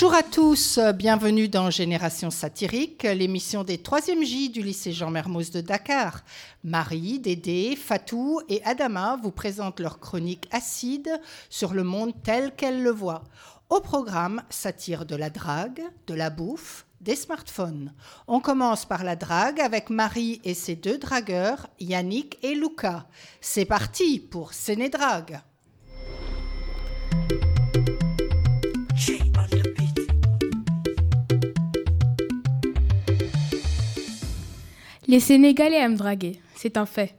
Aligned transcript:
Bonjour 0.00 0.14
à 0.14 0.22
tous, 0.22 0.78
bienvenue 0.94 1.48
dans 1.48 1.70
Génération 1.70 2.30
satirique, 2.30 3.02
l'émission 3.02 3.64
des 3.64 3.78
3e 3.78 4.24
J 4.24 4.48
du 4.48 4.62
lycée 4.62 4.92
Jean 4.92 5.10
Mermoz 5.10 5.50
de 5.50 5.60
Dakar. 5.60 6.22
Marie, 6.62 7.18
Dédé, 7.18 7.74
Fatou 7.74 8.40
et 8.48 8.62
Adama 8.64 9.18
vous 9.20 9.32
présentent 9.32 9.80
leur 9.80 9.98
chronique 9.98 10.46
acide 10.52 11.10
sur 11.50 11.74
le 11.74 11.82
monde 11.82 12.12
tel 12.22 12.54
qu'elle 12.54 12.84
le 12.84 12.92
voit. 12.92 13.24
Au 13.70 13.80
programme, 13.80 14.40
satire 14.50 15.04
de 15.04 15.16
la 15.16 15.30
drague, 15.30 15.82
de 16.06 16.14
la 16.14 16.30
bouffe, 16.30 16.86
des 17.00 17.16
smartphones. 17.16 17.92
On 18.28 18.38
commence 18.38 18.84
par 18.84 19.02
la 19.02 19.16
drague 19.16 19.60
avec 19.60 19.90
Marie 19.90 20.40
et 20.44 20.54
ses 20.54 20.76
deux 20.76 20.98
dragueurs, 20.98 21.66
Yannick 21.80 22.38
et 22.44 22.54
Luca. 22.54 23.08
C'est 23.40 23.64
parti 23.64 24.20
pour 24.20 24.52
Sénédrague. 24.52 25.40
Les 35.10 35.20
Sénégalais 35.20 35.78
aiment 35.78 35.96
draguer, 35.96 36.38
c'est 36.54 36.76
un 36.76 36.84
fait. 36.84 37.14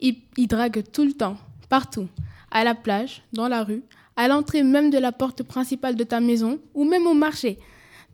Ils, 0.00 0.46
draguent 0.46 0.84
tout 0.92 1.04
le 1.04 1.12
temps, 1.12 1.36
partout, 1.68 2.06
à 2.52 2.62
la 2.62 2.76
plage, 2.76 3.24
dans 3.32 3.48
la 3.48 3.64
rue, 3.64 3.82
à 4.14 4.28
l'entrée 4.28 4.62
même 4.62 4.90
de 4.90 4.98
la 4.98 5.10
porte 5.10 5.42
principale 5.42 5.96
de 5.96 6.04
ta 6.04 6.20
maison 6.20 6.60
ou 6.72 6.84
même 6.84 7.04
au 7.08 7.14
marché. 7.14 7.58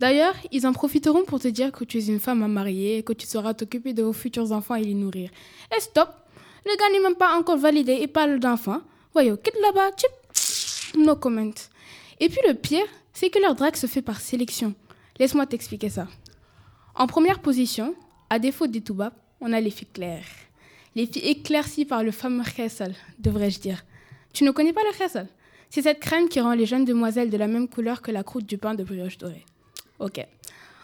D'ailleurs, 0.00 0.34
ils 0.50 0.66
en 0.66 0.72
profiteront 0.72 1.24
pour 1.24 1.40
te 1.40 1.48
dire 1.48 1.72
que 1.72 1.84
tu 1.84 1.98
es 1.98 2.06
une 2.06 2.20
femme 2.20 2.42
à 2.42 2.48
marier 2.48 2.96
et 2.96 3.02
que 3.02 3.12
tu 3.12 3.26
sauras 3.26 3.52
t'occuper 3.52 3.92
de 3.92 4.02
vos 4.02 4.14
futurs 4.14 4.50
enfants 4.50 4.76
et 4.76 4.84
les 4.84 4.94
nourrir. 4.94 5.28
Et 5.76 5.80
stop 5.80 6.08
Le 6.64 6.74
gars 6.78 6.90
n'est 6.90 7.02
même 7.02 7.16
pas 7.16 7.36
encore 7.36 7.58
validé 7.58 7.98
et 8.00 8.06
parle 8.06 8.38
d'enfants. 8.38 8.80
Voyons, 9.12 9.36
quitte 9.36 9.58
là-bas, 9.60 9.90
No 10.96 11.16
comment. 11.16 11.50
Et 12.18 12.30
puis 12.30 12.40
le 12.48 12.54
pire, 12.54 12.86
c'est 13.12 13.28
que 13.28 13.40
leur 13.40 13.54
drague 13.54 13.76
se 13.76 13.86
fait 13.86 14.00
par 14.00 14.22
sélection. 14.22 14.74
Laisse-moi 15.18 15.44
t'expliquer 15.44 15.90
ça. 15.90 16.06
En 16.94 17.06
première 17.06 17.40
position, 17.40 17.94
à 18.30 18.38
défaut 18.38 18.66
des 18.66 18.80
toubab, 18.80 19.12
on 19.40 19.52
a 19.52 19.60
les 19.60 19.70
filles 19.70 19.88
claires. 19.92 20.24
Les 20.94 21.06
filles 21.06 21.26
éclaircies 21.26 21.84
par 21.84 22.02
le 22.02 22.10
fameux 22.10 22.44
khessal, 22.44 22.94
devrais-je 23.18 23.60
dire. 23.60 23.84
Tu 24.32 24.44
ne 24.44 24.50
connais 24.50 24.72
pas 24.72 24.82
le 24.90 24.96
khessal 24.96 25.28
C'est 25.70 25.82
cette 25.82 26.00
crème 26.00 26.28
qui 26.28 26.40
rend 26.40 26.52
les 26.54 26.66
jeunes 26.66 26.84
demoiselles 26.84 27.30
de 27.30 27.36
la 27.36 27.46
même 27.46 27.68
couleur 27.68 28.02
que 28.02 28.10
la 28.10 28.22
croûte 28.22 28.46
du 28.46 28.58
pain 28.58 28.74
de 28.74 28.84
brioche 28.84 29.18
dorée. 29.18 29.44
Ok. 29.98 30.24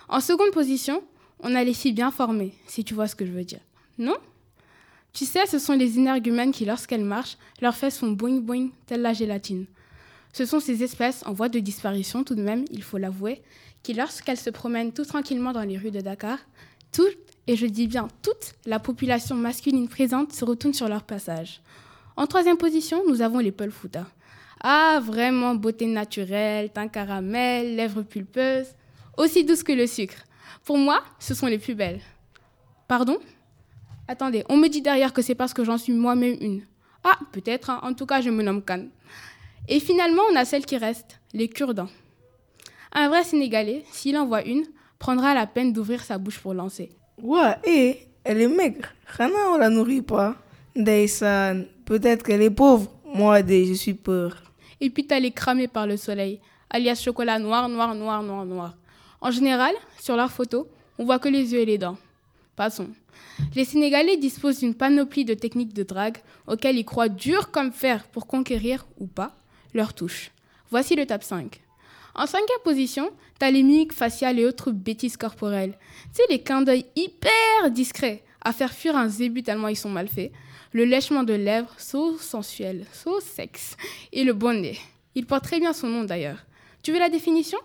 En 0.08 0.20
seconde 0.20 0.50
position, 0.50 1.02
on 1.40 1.54
a 1.54 1.64
les 1.64 1.74
filles 1.74 1.92
bien 1.92 2.10
formées, 2.10 2.54
si 2.66 2.84
tu 2.84 2.94
vois 2.94 3.08
ce 3.08 3.14
que 3.14 3.26
je 3.26 3.32
veux 3.32 3.44
dire. 3.44 3.60
Non? 3.98 4.16
Tu 5.12 5.24
sais, 5.24 5.46
ce 5.46 5.58
sont 5.58 5.74
les 5.74 5.98
énergumènes 5.98 6.52
qui, 6.52 6.64
lorsqu'elles 6.64 7.04
marchent, 7.04 7.36
leurs 7.60 7.76
fesses 7.76 7.98
font 7.98 8.10
boing 8.10 8.40
boing, 8.40 8.70
telle 8.86 9.02
la 9.02 9.12
gélatine. 9.12 9.66
Ce 10.32 10.44
sont 10.44 10.58
ces 10.58 10.82
espèces 10.82 11.22
en 11.26 11.32
voie 11.32 11.48
de 11.48 11.60
disparition, 11.60 12.24
tout 12.24 12.34
de 12.34 12.42
même, 12.42 12.64
il 12.70 12.82
faut 12.82 12.98
l'avouer, 12.98 13.42
qui, 13.84 13.94
lorsqu'elles 13.94 14.38
se 14.38 14.50
promènent 14.50 14.92
tout 14.92 15.04
tranquillement 15.04 15.52
dans 15.52 15.62
les 15.62 15.78
rues 15.78 15.92
de 15.92 16.00
Dakar, 16.00 16.38
et 17.46 17.56
je 17.56 17.66
dis 17.66 17.86
bien 17.86 18.08
toute, 18.22 18.54
la 18.66 18.78
population 18.78 19.34
masculine 19.34 19.88
présente 19.88 20.32
se 20.32 20.44
retourne 20.44 20.74
sur 20.74 20.88
leur 20.88 21.02
passage. 21.02 21.60
En 22.16 22.26
troisième 22.26 22.56
position, 22.56 23.02
nous 23.08 23.22
avons 23.22 23.38
les 23.38 23.52
Pulfuta. 23.52 24.06
Ah, 24.62 25.00
vraiment 25.02 25.54
beauté 25.54 25.86
naturelle, 25.86 26.70
teint 26.70 26.88
caramel, 26.88 27.76
lèvres 27.76 28.02
pulpeuses 28.02 28.74
aussi 29.16 29.44
douces 29.44 29.62
que 29.62 29.72
le 29.72 29.86
sucre. 29.86 30.24
Pour 30.64 30.78
moi, 30.78 31.02
ce 31.18 31.34
sont 31.34 31.46
les 31.46 31.58
plus 31.58 31.74
belles. 31.74 32.00
Pardon? 32.88 33.18
Attendez, 34.08 34.44
on 34.48 34.56
me 34.56 34.68
dit 34.68 34.82
derrière 34.82 35.12
que 35.12 35.22
c'est 35.22 35.34
parce 35.34 35.54
que 35.54 35.64
j'en 35.64 35.78
suis 35.78 35.92
moi-même 35.92 36.36
une. 36.40 36.62
Ah, 37.04 37.18
peut-être, 37.32 37.70
hein. 37.70 37.80
en 37.82 37.94
tout 37.94 38.06
cas, 38.06 38.20
je 38.20 38.30
me 38.30 38.42
nomme 38.42 38.62
Khan. 38.62 38.86
Et 39.68 39.80
finalement, 39.80 40.22
on 40.30 40.36
a 40.36 40.44
celle 40.44 40.66
qui 40.66 40.76
reste, 40.76 41.20
les 41.32 41.48
cure-dents. 41.48 41.88
Un 42.92 43.08
vrai 43.08 43.24
Sénégalais, 43.24 43.84
s'il 43.90 44.16
en 44.16 44.26
voit 44.26 44.44
une, 44.44 44.64
prendra 44.98 45.34
la 45.34 45.46
peine 45.46 45.72
d'ouvrir 45.72 46.02
sa 46.02 46.18
bouche 46.18 46.38
pour 46.38 46.54
lancer. 46.54 46.90
Ouais, 47.24 47.56
et 47.64 48.00
elle 48.22 48.42
est 48.42 48.48
maigre. 48.48 48.88
Rana, 49.06 49.50
on 49.54 49.56
la 49.56 49.70
nourrit 49.70 50.02
pas. 50.02 50.36
Daysan, 50.76 51.62
peut-être 51.86 52.22
qu'elle 52.22 52.42
est 52.42 52.50
pauvre. 52.50 52.92
Moi, 53.14 53.40
je 53.46 53.72
suis 53.72 53.94
peur. 53.94 54.52
Et 54.78 54.90
puis, 54.90 55.06
t'as 55.06 55.20
les 55.20 55.30
cramés 55.30 55.66
par 55.66 55.86
le 55.86 55.96
soleil, 55.96 56.38
alias 56.68 57.00
chocolat 57.02 57.38
noir, 57.38 57.70
noir, 57.70 57.94
noir, 57.94 58.22
noir, 58.22 58.44
noir. 58.44 58.74
En 59.22 59.30
général, 59.30 59.74
sur 59.98 60.16
leurs 60.16 60.30
photos, 60.30 60.66
on 60.98 61.06
voit 61.06 61.18
que 61.18 61.30
les 61.30 61.54
yeux 61.54 61.60
et 61.60 61.64
les 61.64 61.78
dents. 61.78 61.96
Passons. 62.56 62.90
Les 63.56 63.64
Sénégalais 63.64 64.18
disposent 64.18 64.58
d'une 64.58 64.74
panoplie 64.74 65.24
de 65.24 65.32
techniques 65.32 65.72
de 65.72 65.82
drague 65.82 66.18
auxquelles 66.46 66.76
ils 66.76 66.84
croient 66.84 67.08
dur 67.08 67.50
comme 67.50 67.72
fer 67.72 68.06
pour 68.08 68.26
conquérir, 68.26 68.84
ou 68.98 69.06
pas, 69.06 69.34
leur 69.72 69.94
touche. 69.94 70.30
Voici 70.70 70.94
le 70.94 71.06
top 71.06 71.22
5. 71.22 71.63
En 72.14 72.26
cinquième 72.26 72.60
position, 72.62 73.10
t'as 73.38 73.50
les 73.50 73.62
mimiques 73.62 73.92
faciales 73.92 74.38
et 74.38 74.46
autres 74.46 74.70
bêtises 74.70 75.16
corporelles. 75.16 75.76
Tu 76.14 76.22
sais, 76.22 76.22
les 76.30 76.42
clins 76.42 76.62
d'œil 76.62 76.86
hyper 76.94 77.70
discrets 77.70 78.22
à 78.40 78.52
faire 78.52 78.72
fuir 78.72 78.96
un 78.96 79.08
zébut 79.08 79.42
tellement 79.42 79.68
ils 79.68 79.76
sont 79.76 79.90
mal 79.90 80.06
faits. 80.06 80.30
Le 80.72 80.84
lèchement 80.84 81.24
de 81.24 81.34
lèvres, 81.34 81.74
so 81.78 82.18
sensuel, 82.18 82.86
so 82.92 83.20
sexe. 83.20 83.76
Et 84.12 84.22
le 84.22 84.32
bonnet. 84.32 84.76
Il 85.14 85.26
porte 85.26 85.44
très 85.44 85.58
bien 85.58 85.72
son 85.72 85.88
nom 85.88 86.04
d'ailleurs. 86.04 86.44
Tu 86.82 86.92
veux 86.92 86.98
la 86.98 87.08
définition? 87.08 87.58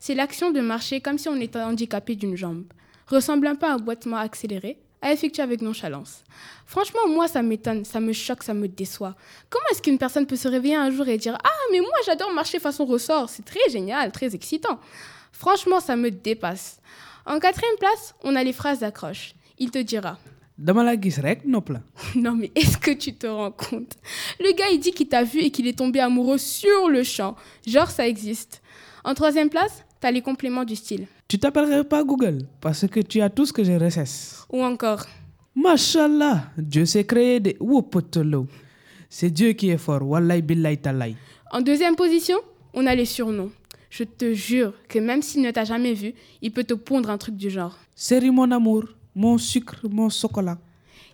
C'est 0.00 0.14
l'action 0.14 0.50
de 0.50 0.60
marcher 0.60 1.00
comme 1.00 1.18
si 1.18 1.28
on 1.28 1.40
était 1.40 1.60
handicapé 1.60 2.16
d'une 2.16 2.36
jambe, 2.36 2.64
ressemblant 3.06 3.54
pas 3.54 3.70
à 3.70 3.74
un 3.74 3.78
boitement 3.78 4.16
accéléré, 4.16 4.78
à 5.02 5.12
effectuer 5.12 5.42
avec 5.42 5.60
nonchalance. 5.60 6.22
Franchement, 6.64 7.06
moi, 7.08 7.28
ça 7.28 7.42
m'étonne, 7.42 7.84
ça 7.84 8.00
me 8.00 8.12
choque, 8.12 8.44
ça 8.44 8.54
me 8.54 8.68
déçoit. 8.68 9.14
Comment 9.50 9.64
est-ce 9.72 9.82
qu'une 9.82 9.98
personne 9.98 10.26
peut 10.26 10.36
se 10.36 10.48
réveiller 10.48 10.76
un 10.76 10.90
jour 10.90 11.06
et 11.08 11.18
dire 11.18 11.36
Ah, 11.44 11.50
mais 11.70 11.80
moi, 11.80 11.90
j'adore 12.06 12.32
marcher 12.32 12.60
façon 12.60 12.86
ressort, 12.86 13.28
c'est 13.28 13.44
très 13.44 13.68
génial, 13.70 14.12
très 14.12 14.34
excitant 14.34 14.80
Franchement, 15.32 15.80
ça 15.80 15.96
me 15.96 16.10
dépasse. 16.10 16.80
En 17.26 17.40
quatrième 17.40 17.76
place, 17.78 18.14
on 18.22 18.36
a 18.36 18.44
les 18.44 18.52
phrases 18.52 18.78
d'accroche. 18.80 19.34
Il 19.58 19.70
te 19.70 19.78
dira 19.78 20.18
non, 22.14 22.32
mais 22.32 22.52
est-ce 22.54 22.78
que 22.78 22.90
tu 22.92 23.14
te 23.14 23.26
rends 23.26 23.50
compte? 23.50 23.96
Le 24.38 24.52
gars, 24.52 24.70
il 24.72 24.78
dit 24.78 24.92
qu'il 24.92 25.08
t'a 25.08 25.24
vu 25.24 25.40
et 25.40 25.50
qu'il 25.50 25.66
est 25.66 25.78
tombé 25.78 25.98
amoureux 25.98 26.38
sur 26.38 26.88
le 26.88 27.02
champ. 27.02 27.36
Genre, 27.66 27.90
ça 27.90 28.06
existe. 28.06 28.62
En 29.02 29.14
troisième 29.14 29.50
place, 29.50 29.84
tu 30.00 30.06
as 30.06 30.12
les 30.12 30.22
compléments 30.22 30.64
du 30.64 30.76
style. 30.76 31.06
Tu 31.32 31.38
t'appellerais 31.38 31.84
pas 31.84 32.04
Google 32.04 32.40
parce 32.60 32.86
que 32.86 33.00
tu 33.00 33.22
as 33.22 33.30
tout 33.30 33.46
ce 33.46 33.54
que 33.54 33.64
je 33.64 33.72
recesse. 33.72 34.44
Ou 34.50 34.62
encore. 34.62 35.06
Mashallah, 35.54 36.50
Dieu 36.58 36.84
s'est 36.84 37.06
créé 37.06 37.40
des 37.40 37.56
Wopotolo. 37.58 38.46
C'est 39.08 39.30
Dieu 39.30 39.54
qui 39.54 39.70
est 39.70 39.78
fort. 39.78 40.02
Wallahi 40.02 40.42
billahi 40.42 40.76
talai. 40.76 41.16
En 41.50 41.62
deuxième 41.62 41.96
position, 41.96 42.36
on 42.74 42.86
a 42.86 42.94
les 42.94 43.06
surnoms. 43.06 43.50
Je 43.88 44.04
te 44.04 44.34
jure 44.34 44.74
que 44.86 44.98
même 44.98 45.22
s'il 45.22 45.40
ne 45.40 45.50
t'a 45.50 45.64
jamais 45.64 45.94
vu, 45.94 46.12
il 46.42 46.52
peut 46.52 46.64
te 46.64 46.74
pondre 46.74 47.08
un 47.08 47.16
truc 47.16 47.34
du 47.36 47.48
genre. 47.48 47.78
C'est 47.94 48.20
mon 48.30 48.50
amour, 48.50 48.84
mon 49.14 49.38
sucre, 49.38 49.80
mon 49.90 50.10
chocolat. 50.10 50.58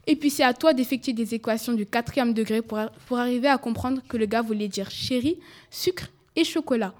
Et 0.08 0.16
puis 0.16 0.30
c'est 0.30 0.42
à 0.42 0.52
toi 0.52 0.74
d'effectuer 0.74 1.12
des 1.12 1.32
équations 1.32 1.74
du 1.74 1.86
quatrième 1.86 2.34
degré 2.34 2.60
pour, 2.60 2.80
pour 3.06 3.18
arriver 3.18 3.46
à 3.46 3.56
comprendre 3.56 4.02
que 4.08 4.16
le 4.16 4.26
gars 4.26 4.42
voulait 4.42 4.66
dire 4.66 4.90
chéri, 4.90 5.38
sucre 5.70 6.08
et 6.34 6.42
chocolat. 6.42 6.92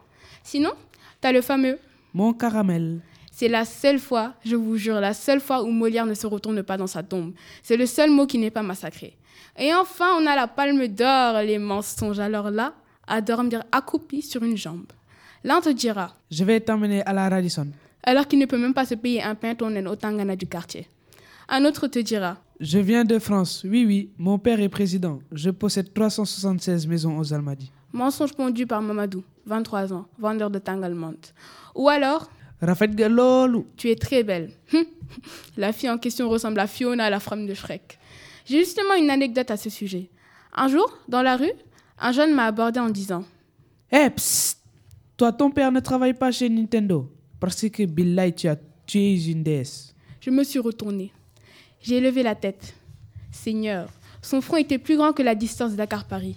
Sinon, 0.45 0.71
T'as 1.21 1.33
le 1.33 1.43
fameux 1.43 1.81
Mon 2.15 2.33
caramel. 2.33 3.01
C'est 3.31 3.49
la 3.49 3.65
seule 3.65 3.99
fois, 4.01 4.35
je 4.45 4.57
vous 4.57 4.77
jure, 4.77 5.01
la 5.01 5.15
seule 5.15 5.41
fois 5.41 5.63
où 5.63 5.71
Molière 5.71 6.07
ne 6.07 6.15
se 6.15 6.27
retourne 6.27 6.63
pas 6.63 6.77
dans 6.77 6.89
sa 6.89 7.03
tombe. 7.03 7.33
C'est 7.63 7.77
le 7.77 7.87
seul 7.87 8.11
mot 8.11 8.27
qui 8.27 8.39
n'est 8.39 8.51
pas 8.51 8.63
massacré. 8.63 9.17
Et 9.57 9.73
enfin, 9.75 10.17
on 10.21 10.27
a 10.27 10.35
la 10.35 10.49
palme 10.49 10.89
d'or, 10.89 11.43
les 11.43 11.59
mensonges. 11.59 12.19
Alors 12.19 12.51
là, 12.51 12.75
à 13.07 13.21
dormir 13.21 13.63
accroupi 13.71 14.23
sur 14.23 14.43
une 14.43 14.57
jambe. 14.57 14.87
L'un 15.45 15.61
te 15.61 15.69
dira 15.69 16.15
Je 16.31 16.45
vais 16.45 16.61
t'emmener 16.61 17.03
à 17.05 17.13
la 17.13 17.29
Radisson. 17.29 17.69
Alors 18.03 18.27
qu'il 18.27 18.39
ne 18.39 18.47
peut 18.47 18.59
même 18.59 18.75
pas 18.75 18.87
se 18.87 18.95
payer 18.95 19.23
un 19.23 19.35
pain 19.35 19.55
tonnen 19.55 19.87
au 19.87 19.97
Tangana 19.97 20.35
du 20.35 20.47
quartier. 20.47 20.89
Un 21.49 21.65
autre 21.65 21.87
te 21.87 21.99
dira 21.99 22.39
Je 22.61 22.79
viens 22.79 23.05
de 23.05 23.19
France. 23.19 23.65
Oui, 23.65 23.85
oui, 23.87 24.11
mon 24.19 24.39
père 24.39 24.61
est 24.61 24.69
président. 24.69 25.21
Je 25.33 25.51
possède 25.51 25.93
376 25.95 26.87
maisons 26.87 27.19
aux 27.19 27.33
Almadies. 27.33 27.73
Mensonge 27.93 28.35
pondu 28.35 28.67
par 28.67 28.83
Mamadou, 28.83 29.25
23 29.47 29.93
ans, 29.93 30.07
vendeur 30.19 30.51
de 30.51 30.59
Tangalmont. 30.59 31.17
Ou 31.75 31.89
alors 31.89 32.31
Rafet 32.61 32.89
Galolou. 32.89 33.67
Tu 33.77 33.89
es 33.91 33.97
très 33.97 34.25
belle. 34.25 34.51
la 35.57 35.73
fille 35.73 35.91
en 35.91 35.99
question 35.99 36.29
ressemble 36.29 36.61
à 36.61 36.67
Fiona, 36.67 37.09
la 37.09 37.21
femme 37.21 37.47
de 37.47 37.55
Shrek. 37.55 37.99
J'ai 38.45 38.59
justement 38.61 38.95
une 38.95 39.11
anecdote 39.11 39.51
à 39.51 39.57
ce 39.57 39.71
sujet. 39.71 40.11
Un 40.55 40.69
jour, 40.69 40.99
dans 41.09 41.23
la 41.23 41.37
rue, 41.37 41.53
un 41.99 42.13
jeune 42.13 42.35
m'a 42.35 42.47
abordé 42.47 42.81
en 42.81 42.91
disant 42.91 43.25
Hé, 43.93 44.07
eh, 44.07 44.11
Toi, 45.17 45.33
ton 45.33 45.51
père 45.51 45.71
ne 45.71 45.81
travaille 45.81 46.15
pas 46.15 46.33
chez 46.33 46.49
Nintendo. 46.49 47.11
Parce 47.39 47.69
que 47.69 47.85
Billahi, 47.85 48.35
tu, 48.35 48.49
as, 48.49 48.57
tu 48.87 48.99
es 48.99 49.25
une 49.27 49.43
déesse. 49.43 49.95
Je 50.21 50.31
me 50.31 50.43
suis 50.43 50.59
retournée. 50.59 51.13
J'ai 51.81 52.01
levé 52.01 52.23
la 52.23 52.35
tête. 52.35 52.75
Seigneur, 53.31 53.89
son 54.21 54.41
front 54.41 54.57
était 54.57 54.79
plus 54.79 54.97
grand 54.97 55.13
que 55.13 55.23
la 55.23 55.37
distance 55.37 55.77
Dakar-Paris. 55.77 56.37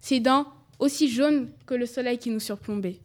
Ses 0.00 0.18
dents 0.18 0.46
aussi 0.80 1.08
jaune 1.08 1.48
que 1.66 1.74
le 1.74 1.86
soleil 1.86 2.18
qui 2.18 2.30
nous 2.30 2.40
surplombait. 2.40 2.98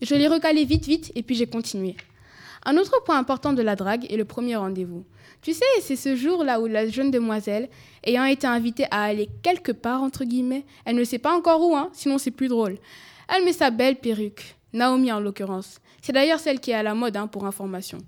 Je 0.00 0.14
l'ai 0.14 0.28
recalé 0.28 0.64
vite, 0.64 0.86
vite, 0.86 1.12
et 1.14 1.22
puis 1.22 1.34
j'ai 1.34 1.46
continué. 1.46 1.96
Un 2.64 2.76
autre 2.76 3.02
point 3.04 3.18
important 3.18 3.52
de 3.52 3.62
la 3.62 3.76
drague 3.76 4.10
est 4.10 4.16
le 4.16 4.24
premier 4.24 4.56
rendez-vous. 4.56 5.04
Tu 5.42 5.52
sais, 5.54 5.64
c'est 5.80 5.96
ce 5.96 6.16
jour-là 6.16 6.60
où 6.60 6.66
la 6.66 6.86
jeune 6.88 7.10
demoiselle, 7.10 7.68
ayant 8.04 8.24
été 8.24 8.46
invitée 8.46 8.86
à 8.90 9.04
aller 9.04 9.28
quelque 9.42 9.72
part, 9.72 10.02
entre 10.02 10.24
guillemets, 10.24 10.64
elle 10.84 10.96
ne 10.96 11.04
sait 11.04 11.18
pas 11.18 11.36
encore 11.36 11.62
où, 11.62 11.76
hein, 11.76 11.90
sinon 11.92 12.18
c'est 12.18 12.30
plus 12.30 12.48
drôle. 12.48 12.76
Elle 13.34 13.44
met 13.44 13.52
sa 13.52 13.70
belle 13.70 13.96
perruque, 13.96 14.56
Naomi 14.72 15.10
en 15.10 15.20
l'occurrence. 15.20 15.80
C'est 16.02 16.12
d'ailleurs 16.12 16.40
celle 16.40 16.60
qui 16.60 16.70
est 16.70 16.74
à 16.74 16.82
la 16.82 16.94
mode 16.94 17.16
hein, 17.16 17.26
pour 17.26 17.46
information. 17.46 17.98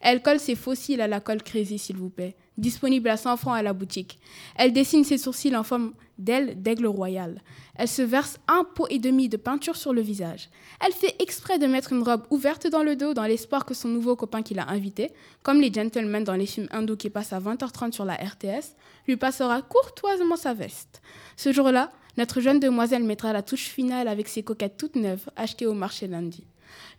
Elle 0.00 0.22
colle 0.22 0.40
ses 0.40 0.54
fossiles 0.54 1.00
à 1.00 1.08
la 1.08 1.20
colle 1.20 1.42
Crazy, 1.42 1.78
s'il 1.78 1.96
vous 1.96 2.10
plaît. 2.10 2.36
Disponible 2.56 3.08
à 3.08 3.16
100 3.16 3.36
francs 3.36 3.56
à 3.56 3.62
la 3.62 3.72
boutique. 3.72 4.18
Elle 4.56 4.72
dessine 4.72 5.04
ses 5.04 5.18
sourcils 5.18 5.54
en 5.56 5.62
forme 5.62 5.92
d'aile 6.18 6.60
d'aigle 6.62 6.86
royal. 6.86 7.42
Elle 7.74 7.88
se 7.88 8.02
verse 8.02 8.38
un 8.46 8.64
pot 8.64 8.86
et 8.90 8.98
demi 8.98 9.28
de 9.28 9.36
peinture 9.36 9.76
sur 9.76 9.92
le 9.92 10.02
visage. 10.02 10.50
Elle 10.84 10.92
fait 10.92 11.16
exprès 11.20 11.58
de 11.58 11.66
mettre 11.66 11.92
une 11.92 12.02
robe 12.02 12.26
ouverte 12.30 12.66
dans 12.66 12.82
le 12.82 12.96
dos 12.96 13.14
dans 13.14 13.24
l'espoir 13.24 13.64
que 13.64 13.74
son 13.74 13.88
nouveau 13.88 14.16
copain 14.16 14.42
qui 14.42 14.54
l'a 14.54 14.68
invité, 14.68 15.10
comme 15.42 15.60
les 15.60 15.72
gentlemen 15.72 16.24
dans 16.24 16.34
les 16.34 16.46
films 16.46 16.68
hindous 16.70 16.96
qui 16.96 17.10
passent 17.10 17.32
à 17.32 17.40
20h30 17.40 17.92
sur 17.92 18.04
la 18.04 18.14
RTS, 18.14 18.74
lui 19.06 19.16
passera 19.16 19.62
courtoisement 19.62 20.36
sa 20.36 20.54
veste. 20.54 21.00
Ce 21.36 21.52
jour-là, 21.52 21.90
notre 22.16 22.40
jeune 22.40 22.60
demoiselle 22.60 23.04
mettra 23.04 23.32
la 23.32 23.42
touche 23.42 23.68
finale 23.68 24.08
avec 24.08 24.28
ses 24.28 24.42
coquettes 24.42 24.76
toutes 24.76 24.96
neuves 24.96 25.30
achetées 25.36 25.66
au 25.66 25.74
marché 25.74 26.06
lundi. 26.06 26.44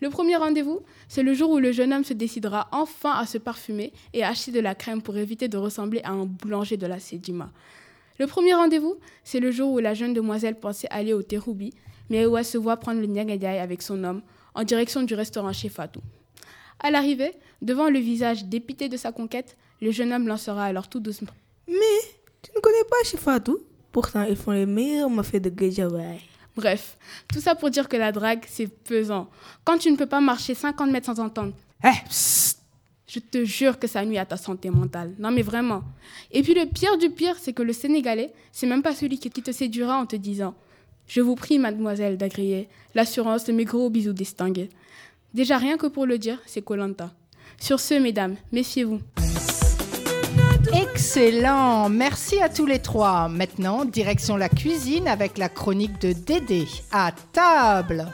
Le 0.01 0.09
premier 0.09 0.35
rendez-vous, 0.35 0.81
c'est 1.07 1.23
le 1.23 1.33
jour 1.33 1.49
où 1.51 1.59
le 1.59 1.71
jeune 1.71 1.93
homme 1.93 2.03
se 2.03 2.13
décidera 2.13 2.67
enfin 2.71 3.13
à 3.13 3.25
se 3.25 3.37
parfumer 3.37 3.93
et 4.13 4.23
à 4.23 4.29
acheter 4.29 4.51
de 4.51 4.59
la 4.59 4.75
crème 4.75 5.01
pour 5.01 5.17
éviter 5.17 5.47
de 5.47 5.57
ressembler 5.57 6.01
à 6.03 6.11
un 6.11 6.25
boulanger 6.25 6.77
de 6.77 6.87
la 6.87 6.99
Sedima. 6.99 7.51
Le 8.19 8.27
premier 8.27 8.53
rendez-vous, 8.53 8.97
c'est 9.23 9.39
le 9.39 9.51
jour 9.51 9.71
où 9.71 9.79
la 9.79 9.93
jeune 9.93 10.13
demoiselle 10.13 10.59
pensait 10.59 10.87
aller 10.89 11.13
au 11.13 11.23
Terubi, 11.23 11.73
mais 12.09 12.25
où 12.25 12.37
elle 12.37 12.45
se 12.45 12.57
voit 12.57 12.77
prendre 12.77 12.99
le 12.99 13.07
Nyagadiaï 13.07 13.59
avec 13.59 13.81
son 13.81 14.03
homme 14.03 14.21
en 14.53 14.63
direction 14.63 15.03
du 15.03 15.15
restaurant 15.15 15.53
chez 15.53 15.69
Fatou. 15.69 16.01
À 16.79 16.91
l'arrivée, 16.91 17.33
devant 17.61 17.89
le 17.89 17.99
visage 17.99 18.45
dépité 18.45 18.89
de 18.89 18.97
sa 18.97 19.11
conquête, 19.11 19.57
le 19.81 19.91
jeune 19.91 20.13
homme 20.13 20.27
lancera 20.27 20.65
alors 20.65 20.87
tout 20.87 20.99
doucement. 20.99 21.31
Mais 21.67 22.01
tu 22.41 22.51
ne 22.55 22.59
connais 22.59 22.83
pas 22.89 23.03
chez 23.05 23.17
Fatou? 23.17 23.59
Pourtant, 23.91 24.23
ils 24.23 24.35
font 24.35 24.51
les 24.51 24.65
meilleurs 24.65 25.09
mafés 25.09 25.39
de 25.39 25.51
Gejawaï. 25.55 26.19
Bref, 26.55 26.97
tout 27.31 27.39
ça 27.39 27.55
pour 27.55 27.69
dire 27.69 27.87
que 27.87 27.97
la 27.97 28.11
drague, 28.11 28.43
c'est 28.47 28.67
pesant. 28.67 29.29
Quand 29.63 29.77
tu 29.77 29.91
ne 29.91 29.95
peux 29.95 30.05
pas 30.05 30.21
marcher 30.21 30.53
50 30.53 30.91
mètres 30.91 31.05
sans 31.07 31.19
entendre 31.19 31.53
Hé, 31.83 31.89
psst 32.07 32.61
je 33.13 33.19
te 33.19 33.43
jure 33.43 33.77
que 33.77 33.87
ça 33.87 34.05
nuit 34.05 34.17
à 34.17 34.25
ta 34.25 34.37
santé 34.37 34.69
mentale. 34.69 35.13
Non, 35.19 35.31
mais 35.31 35.41
vraiment. 35.41 35.83
Et 36.31 36.41
puis 36.43 36.53
le 36.53 36.65
pire 36.65 36.97
du 36.97 37.09
pire, 37.09 37.35
c'est 37.37 37.51
que 37.51 37.61
le 37.61 37.73
Sénégalais, 37.73 38.31
c'est 38.53 38.67
même 38.67 38.81
pas 38.81 38.95
celui 38.95 39.19
qui 39.19 39.29
te 39.29 39.51
séduira 39.51 39.97
en 39.97 40.05
te 40.05 40.15
disant 40.15 40.55
Je 41.07 41.19
vous 41.19 41.35
prie, 41.35 41.59
mademoiselle, 41.59 42.17
d'agréer 42.17 42.69
l'assurance 42.95 43.43
de 43.43 43.51
mes 43.51 43.65
gros 43.65 43.89
bisous 43.89 44.13
distingués. 44.13 44.69
Déjà, 45.33 45.57
rien 45.57 45.75
que 45.75 45.87
pour 45.87 46.05
le 46.05 46.17
dire, 46.17 46.39
c'est 46.45 46.61
Colanta. 46.61 47.11
Sur 47.59 47.81
ce, 47.81 47.95
mesdames, 47.95 48.37
méfiez-vous. 48.53 49.01
Excellent, 50.69 51.89
merci 51.89 52.39
à 52.39 52.47
tous 52.49 52.65
les 52.65 52.79
trois. 52.79 53.27
Maintenant, 53.27 53.85
direction 53.85 54.37
la 54.37 54.49
cuisine 54.49 55.07
avec 55.07 55.37
la 55.37 55.49
chronique 55.49 55.99
de 55.99 56.13
Dédé. 56.13 56.67
À 56.91 57.11
table 57.33 58.07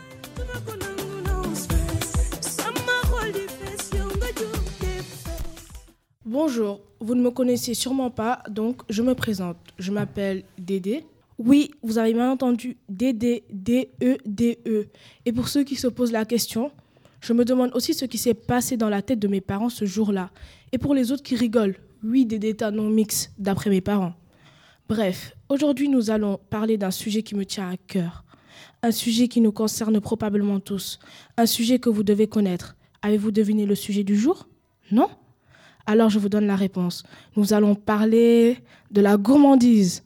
Bonjour, 6.25 6.81
vous 6.99 7.15
ne 7.15 7.21
me 7.21 7.31
connaissez 7.31 7.73
sûrement 7.73 8.09
pas, 8.09 8.43
donc 8.49 8.81
je 8.89 9.01
me 9.01 9.13
présente. 9.13 9.57
Je 9.77 9.91
m'appelle 9.91 10.43
Dédé. 10.57 11.05
Oui, 11.37 11.71
vous 11.83 11.97
avez 11.97 12.13
bien 12.13 12.31
entendu 12.31 12.77
Dédé, 12.89 13.43
D-E-D-E. 13.51 14.87
Et 15.25 15.31
pour 15.31 15.47
ceux 15.49 15.63
qui 15.63 15.75
se 15.75 15.87
posent 15.87 16.11
la 16.11 16.25
question, 16.25 16.71
je 17.21 17.33
me 17.33 17.45
demande 17.45 17.71
aussi 17.73 17.93
ce 17.93 18.05
qui 18.05 18.17
s'est 18.17 18.33
passé 18.33 18.77
dans 18.77 18.89
la 18.89 19.01
tête 19.01 19.19
de 19.19 19.27
mes 19.27 19.41
parents 19.41 19.69
ce 19.69 19.85
jour-là. 19.85 20.31
Et 20.71 20.77
pour 20.77 20.93
les 20.93 21.11
autres 21.11 21.23
qui 21.23 21.35
rigolent, 21.35 21.75
oui, 22.03 22.25
Dédé 22.25 22.49
est 22.49 22.61
un 22.63 22.71
nom 22.71 22.89
mix, 22.89 23.31
d'après 23.37 23.69
mes 23.69 23.81
parents. 23.81 24.13
Bref, 24.87 25.35
aujourd'hui 25.49 25.89
nous 25.89 26.09
allons 26.09 26.39
parler 26.49 26.77
d'un 26.77 26.91
sujet 26.91 27.23
qui 27.23 27.35
me 27.35 27.45
tient 27.45 27.69
à 27.69 27.77
cœur. 27.77 28.23
Un 28.83 28.91
sujet 28.91 29.27
qui 29.27 29.41
nous 29.41 29.51
concerne 29.51 29.99
probablement 29.99 30.59
tous. 30.59 30.99
Un 31.35 31.45
sujet 31.45 31.79
que 31.79 31.89
vous 31.89 32.03
devez 32.03 32.27
connaître. 32.27 32.75
Avez-vous 33.01 33.31
deviné 33.31 33.65
le 33.65 33.75
sujet 33.75 34.03
du 34.03 34.15
jour? 34.15 34.47
Non? 34.91 35.09
Alors 35.85 36.09
je 36.09 36.19
vous 36.19 36.29
donne 36.29 36.47
la 36.47 36.55
réponse. 36.55 37.03
Nous 37.35 37.53
allons 37.53 37.75
parler 37.75 38.59
de 38.91 39.01
la 39.01 39.17
gourmandise. 39.17 40.03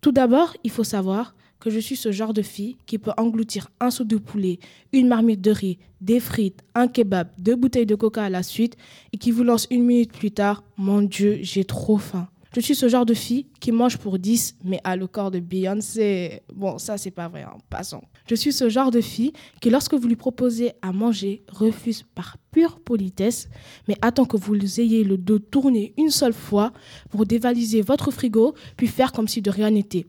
Tout 0.00 0.12
d'abord, 0.12 0.54
il 0.64 0.70
faut 0.70 0.84
savoir 0.84 1.34
que 1.60 1.70
je 1.70 1.78
suis 1.78 1.96
ce 1.96 2.10
genre 2.10 2.32
de 2.32 2.42
fille 2.42 2.76
qui 2.86 2.98
peut 2.98 3.12
engloutir 3.16 3.68
un 3.78 3.90
seau 3.90 4.04
de 4.04 4.16
poulet, 4.16 4.58
une 4.92 5.08
marmite 5.08 5.40
de 5.40 5.50
riz, 5.50 5.78
des 6.00 6.18
frites, 6.18 6.62
un 6.74 6.88
kebab, 6.88 7.28
deux 7.38 7.56
bouteilles 7.56 7.86
de 7.86 7.94
coca 7.94 8.24
à 8.24 8.30
la 8.30 8.42
suite 8.42 8.76
et 9.12 9.18
qui 9.18 9.30
vous 9.30 9.44
lance 9.44 9.66
une 9.70 9.84
minute 9.84 10.12
plus 10.12 10.32
tard 10.32 10.64
Mon 10.76 11.02
Dieu, 11.02 11.38
j'ai 11.42 11.64
trop 11.64 11.98
faim. 11.98 12.28
Je 12.52 12.58
suis 12.58 12.74
ce 12.74 12.88
genre 12.88 13.06
de 13.06 13.14
fille 13.14 13.46
qui 13.60 13.70
mange 13.70 13.96
pour 13.96 14.18
10 14.18 14.56
mais 14.64 14.80
a 14.82 14.96
le 14.96 15.06
corps 15.06 15.30
de 15.30 15.38
Beyoncé. 15.38 16.42
Bon, 16.52 16.78
ça 16.78 16.98
c'est 16.98 17.12
pas 17.12 17.28
vrai, 17.28 17.42
hein, 17.42 17.56
passant. 17.68 18.02
Je 18.28 18.34
suis 18.34 18.52
ce 18.52 18.68
genre 18.68 18.90
de 18.90 19.00
fille 19.00 19.32
qui, 19.60 19.70
lorsque 19.70 19.94
vous 19.94 20.08
lui 20.08 20.16
proposez 20.16 20.72
à 20.82 20.92
manger, 20.92 21.44
refuse 21.48 22.04
par 22.14 22.38
pure 22.50 22.80
politesse, 22.80 23.48
mais 23.86 23.96
attend 24.02 24.24
que 24.24 24.36
vous 24.36 24.80
ayez 24.80 25.04
le 25.04 25.16
dos 25.16 25.38
tourné 25.38 25.94
une 25.96 26.10
seule 26.10 26.32
fois 26.32 26.72
pour 27.10 27.24
dévaliser 27.24 27.82
votre 27.82 28.10
frigo, 28.10 28.54
puis 28.76 28.88
faire 28.88 29.12
comme 29.12 29.28
si 29.28 29.42
de 29.42 29.50
rien 29.50 29.70
n'était. 29.70 30.06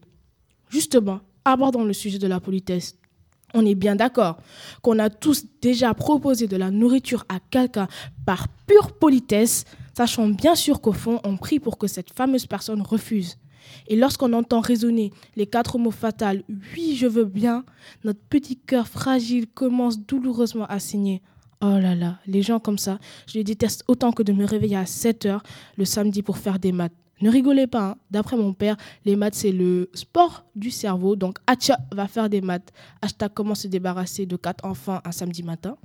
Justement, 0.69 1.21
abordons 1.45 1.83
le 1.83 1.93
sujet 1.93 2.19
de 2.19 2.27
la 2.27 2.39
politesse. 2.39 2.95
On 3.53 3.65
est 3.65 3.75
bien 3.75 3.95
d'accord 3.95 4.37
qu'on 4.81 4.99
a 4.99 5.09
tous 5.09 5.45
déjà 5.61 5.93
proposé 5.93 6.47
de 6.47 6.57
la 6.57 6.71
nourriture 6.71 7.25
à 7.27 7.39
quelqu'un 7.49 7.87
par 8.25 8.47
pure 8.65 8.93
politesse, 8.93 9.65
sachant 9.95 10.27
bien 10.27 10.55
sûr 10.55 10.79
qu'au 10.79 10.93
fond, 10.93 11.19
on 11.23 11.37
prie 11.37 11.59
pour 11.59 11.77
que 11.77 11.87
cette 11.87 12.13
fameuse 12.13 12.45
personne 12.45 12.81
refuse. 12.81 13.37
Et 13.87 13.95
lorsqu'on 13.95 14.33
entend 14.33 14.59
résonner 14.59 15.11
les 15.35 15.47
quatre 15.47 15.77
mots 15.77 15.91
fatals 15.91 16.43
Oui, 16.75 16.95
je 16.95 17.07
veux 17.07 17.25
bien, 17.25 17.65
notre 18.03 18.19
petit 18.19 18.57
cœur 18.57 18.87
fragile 18.87 19.47
commence 19.47 19.99
douloureusement 19.99 20.65
à 20.65 20.79
saigner. 20.79 21.21
Oh 21.63 21.77
là 21.77 21.93
là, 21.93 22.17
les 22.25 22.41
gens 22.41 22.59
comme 22.59 22.79
ça, 22.79 22.99
je 23.27 23.37
les 23.37 23.43
déteste 23.43 23.83
autant 23.87 24.11
que 24.11 24.23
de 24.23 24.33
me 24.33 24.45
réveiller 24.45 24.77
à 24.77 24.87
7 24.87 25.25
heures 25.27 25.43
le 25.77 25.85
samedi 25.85 26.23
pour 26.23 26.37
faire 26.37 26.57
des 26.57 26.71
maths. 26.71 26.91
Ne 27.21 27.29
rigolez 27.29 27.67
pas, 27.67 27.91
hein. 27.91 27.95
d'après 28.09 28.35
mon 28.35 28.53
père, 28.53 28.77
les 29.05 29.15
maths 29.15 29.35
c'est 29.35 29.51
le 29.51 29.89
sport 29.93 30.45
du 30.55 30.71
cerveau. 30.71 31.15
Donc, 31.15 31.37
Acha 31.45 31.77
va 31.91 32.07
faire 32.07 32.29
des 32.29 32.41
maths. 32.41 32.71
Hashtag 33.01 33.31
comment 33.33 33.55
se 33.55 33.67
débarrasser 33.67 34.25
de 34.25 34.35
quatre 34.35 34.65
enfants 34.65 34.99
un 35.05 35.11
samedi 35.11 35.43
matin. 35.43 35.77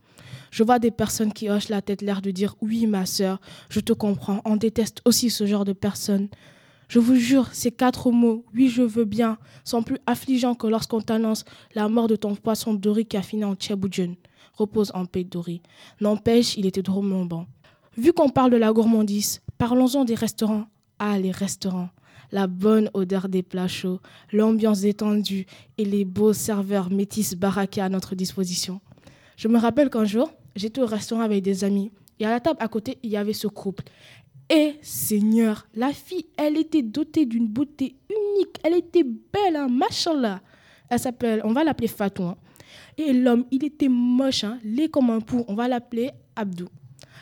Je 0.51 0.63
vois 0.63 0.79
des 0.79 0.91
personnes 0.91 1.33
qui 1.33 1.51
hochent 1.51 1.69
la 1.69 1.83
tête, 1.83 2.01
l'air 2.01 2.23
de 2.23 2.31
dire 2.31 2.55
oui, 2.63 2.87
ma 2.87 3.05
soeur, 3.05 3.41
je 3.69 3.81
te 3.81 3.93
comprends. 3.93 4.41
On 4.45 4.57
déteste 4.57 5.03
aussi 5.05 5.29
ce 5.29 5.45
genre 5.47 5.65
de 5.65 5.75
personnes. 5.75 6.29
Je 6.89 7.01
vous 7.01 7.17
jure, 7.17 7.49
ces 7.53 7.73
quatre 7.73 8.13
mots, 8.13 8.45
oui, 8.55 8.69
je 8.69 8.83
veux 8.83 9.05
bien, 9.05 9.39
sont 9.65 9.83
plus 9.83 9.99
affligeants 10.07 10.55
que 10.55 10.69
lorsqu'on 10.69 11.01
t'annonce 11.01 11.45
la 11.75 11.89
mort 11.89 12.07
de 12.07 12.17
ton 12.17 12.37
poisson 12.37 12.75
doré 12.75 13.05
qui 13.05 13.17
a 13.17 13.23
fini 13.23 13.45
en 13.45 13.57
tchèboudjoun. 13.57 14.15
Repose 14.55 14.91
en 14.95 15.05
paix, 15.05 15.25
Doré. 15.25 15.61
N'empêche, 16.01 16.57
il 16.57 16.65
était 16.65 16.83
drôlement 16.83 17.27
bon. 17.27 17.47
Vu 17.99 18.13
qu'on 18.15 18.31
parle 18.31 18.53
de 18.53 18.57
la 18.57 18.73
gourmandise, 18.73 19.43
parlons-en 19.59 20.05
des 20.05 20.15
restaurants. 20.15 20.67
Ah, 20.99 21.19
les 21.19 21.31
restaurants. 21.31 21.91
La 22.33 22.47
bonne 22.47 22.91
odeur 22.95 23.29
des 23.29 23.43
plats 23.43 23.69
chauds, 23.69 24.01
l'ambiance 24.33 24.81
détendue 24.81 25.47
et 25.79 25.85
les 25.85 26.05
beaux 26.05 26.33
serveurs 26.33 26.91
métis 26.91 27.35
baraqués 27.35 27.83
à 27.83 27.89
notre 27.89 28.15
disposition. 28.15 28.81
Je 29.37 29.49
me 29.49 29.59
rappelle 29.59 29.91
qu'un 29.91 30.05
jour, 30.05 30.33
j'étais 30.57 30.81
au 30.81 30.87
restaurant 30.87 31.21
avec 31.21 31.43
des 31.43 31.63
amis 31.63 31.93
et 32.19 32.27
à 32.27 32.31
la 32.31 32.41
table 32.41 32.59
à 32.61 32.69
côté, 32.69 32.99
il 33.03 33.11
y 33.11 33.17
avait 33.17 33.33
ce 33.33 33.47
couple. 33.47 33.85
Et 34.49 34.75
Seigneur, 34.81 35.67
la 35.75 35.93
fille, 35.93 36.27
elle 36.37 36.57
était 36.57 36.83
dotée 36.83 37.27
d'une 37.27 37.49
beauté 37.49 37.97
unique. 38.09 38.59
Elle 38.63 38.75
était 38.75 39.05
belle, 39.05 39.57
hein, 39.57 39.69
machallah. 39.69 40.41
Elle 40.89 40.99
s'appelle, 40.99 41.41
on 41.45 41.53
va 41.53 41.65
l'appeler 41.65 41.89
Fatou. 41.89 42.25
Hein. 42.25 42.37
Et 42.97 43.13
l'homme, 43.13 43.45
il 43.51 43.65
était 43.65 43.89
moche, 43.89 44.45
hein, 44.45 44.59
laid 44.65 44.89
comme 44.89 45.11
un 45.11 45.21
pou. 45.21 45.45
On 45.49 45.55
va 45.55 45.69
l'appeler 45.69 46.13
Abdou. 46.37 46.69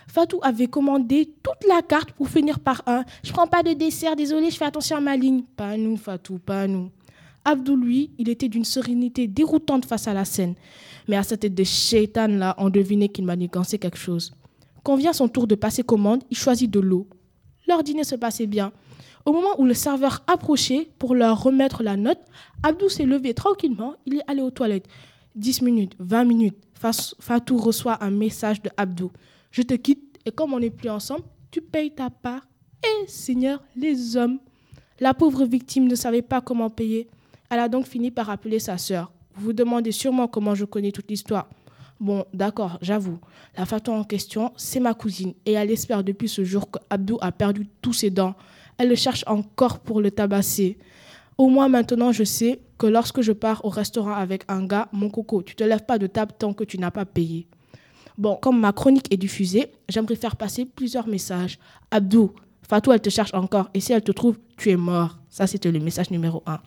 Fatou 0.09 0.39
avait 0.43 0.67
commandé 0.67 1.33
toute 1.43 1.69
la 1.69 1.83
carte 1.83 2.13
pour 2.13 2.29
finir 2.29 2.61
par 2.61 2.83
un. 2.87 3.05
Je 3.23 3.33
prends 3.33 3.47
pas 3.47 3.63
de 3.63 3.73
dessert, 3.73 4.17
désolé, 4.17 4.51
je 4.51 4.57
fais 4.57 4.65
attention 4.65 4.97
à 4.97 5.01
ma 5.01 5.17
ligne. 5.17 5.43
Pas 5.57 5.77
nous, 5.77 5.97
Fatou, 5.97 6.39
pas 6.39 6.67
nous. 6.67 6.91
Abdou, 7.45 7.77
lui, 7.77 8.11
il 8.19 8.29
était 8.29 8.49
d'une 8.49 8.65
sérénité 8.65 9.27
déroutante 9.27 9.85
face 9.85 10.09
à 10.09 10.15
la 10.15 10.25
scène. 10.25 10.55
Mais 11.09 11.17
à 11.17 11.23
cette 11.23 11.41
tête 11.41 11.55
de 11.55 11.65
shaitan 11.65 12.29
là, 12.29 12.55
on 12.59 12.71
devinait 12.71 13.09
qu'il 13.09 13.25
manigançait 13.25 13.79
quelque 13.79 13.99
chose. 13.99 14.33
Quand 14.83 14.97
vient 14.97 15.13
son 15.13 15.29
tour 15.29 15.47
de 15.47 15.55
passer 15.55 15.83
commande, 15.83 16.23
il 16.31 16.37
choisit 16.37 16.71
de 16.71 16.81
l'eau. 16.81 17.07
Leur 17.67 17.83
dîner 17.83 18.05
se 18.05 18.15
passait 18.15 18.47
bien. 18.47 18.73
Au 19.27 19.33
moment 19.33 19.59
où 19.59 19.65
le 19.65 19.75
serveur 19.75 20.23
approchait 20.27 20.89
pour 20.99 21.15
leur 21.15 21.43
remettre 21.43 21.83
la 21.83 21.97
note, 21.97 22.21
Abdou 22.63 22.89
s'est 22.89 23.07
levé 23.07 23.33
tranquillement, 23.33 23.95
il 24.07 24.17
est 24.17 24.31
allé 24.31 24.43
aux 24.43 24.51
toilettes. 24.51 24.87
10 25.35 25.63
minutes, 25.63 25.97
20 25.99 26.25
minutes, 26.25 26.57
Fatou 27.21 27.57
reçoit 27.57 28.03
un 28.05 28.11
message 28.11 28.63
de 28.63 28.71
Abdou 28.77 29.11
je 29.55 29.63
te 29.63 29.75
quitte 29.75 30.19
et 30.27 30.33
comme 30.33 30.53
on 30.53 30.59
n'est 30.59 30.69
plus 30.69 30.91
ensemble, 30.91 31.23
tu 31.53 31.61
payes 31.61 31.95
ta 31.95 32.11
part. 32.11 32.45
Et 32.83 33.07
Seigneur, 33.07 33.63
les 33.77 34.17
hommes. 34.17 34.41
La 34.99 35.15
pauvre 35.15 35.45
victime 35.45 35.87
ne 35.87 35.95
savait 35.95 36.23
pas 36.23 36.41
comment 36.41 36.71
payer. 36.71 37.09
Elle 37.51 37.61
a 37.61 37.69
donc 37.69 37.87
fini 37.87 38.11
par 38.11 38.31
appeler 38.31 38.59
sa 38.59 38.79
sœur. 38.79 39.13
Vous 39.37 39.47
vous 39.47 39.53
demandez 39.53 39.93
sûrement 39.93 40.27
comment 40.27 40.57
je 40.57 40.65
connais 40.65 40.91
toute 40.91 41.09
l'histoire. 41.09 41.49
Bon, 42.01 42.25
d'accord, 42.35 42.79
j'avoue. 42.83 43.21
La 43.57 43.65
Fatou 43.65 43.93
en 43.93 44.03
question, 44.03 44.53
c'est 44.57 44.81
ma 44.81 44.93
cousine. 44.93 45.35
Et 45.47 45.53
elle 45.53 45.71
espère 45.71 46.03
depuis 46.03 46.29
ce 46.29 46.43
jour 46.43 46.69
qu'Abdou 46.69 47.19
a 47.21 47.31
perdu 47.31 47.69
tous 47.81 47.93
ses 47.93 48.11
dents. 48.11 48.35
Elle 48.77 48.89
le 48.89 48.97
cherche 48.97 49.23
encore 49.29 49.79
pour 49.79 50.01
le 50.01 50.11
tabasser. 50.11 50.79
Au 51.39 51.49
moins 51.49 51.69
maintenant, 51.69 52.11
je 52.11 52.25
sais 52.25 52.61
que 52.77 52.89
lorsque 52.89 53.21
je 53.21 53.31
pars 53.31 53.65
au 53.65 53.69
restaurant 53.69 54.15
avec 54.15 54.43
un 54.49 54.67
gars, 54.67 54.89
mon 54.91 55.11
coco, 55.11 55.45
tu 55.45 55.55
te 55.55 55.63
lèves 55.63 55.85
pas 55.85 55.99
de 55.99 56.09
table 56.09 56.33
tant 56.37 56.53
que 56.53 56.65
tu 56.65 56.77
n'as 56.79 56.91
pas 56.91 57.05
payé. 57.05 57.47
Bon, 58.17 58.37
comme 58.41 58.61
ma 58.61 58.73
chronique 58.73 59.13
est 59.13 59.17
diffusée, 59.17 59.73
j'aimerais 59.89 60.15
faire 60.15 60.37
passer 60.37 60.65
plusieurs 60.65 61.09
messages. 61.09 61.59
Abdou, 61.91 62.33
Fatou, 62.69 62.93
elle 62.93 63.01
te 63.01 63.11
cherche 63.11 63.35
encore. 63.35 63.69
Et 63.75 63.81
si 63.81 63.93
elle 63.93 64.03
te 64.03 64.13
trouve, 64.13 64.39
tu 64.57 64.71
es 64.71 64.77
mort. 64.77 65.19
Ça, 65.29 65.47
c'était 65.47 65.73
le 65.73 65.81
message 65.81 66.11
numéro 66.11 66.43
un. 66.47 66.61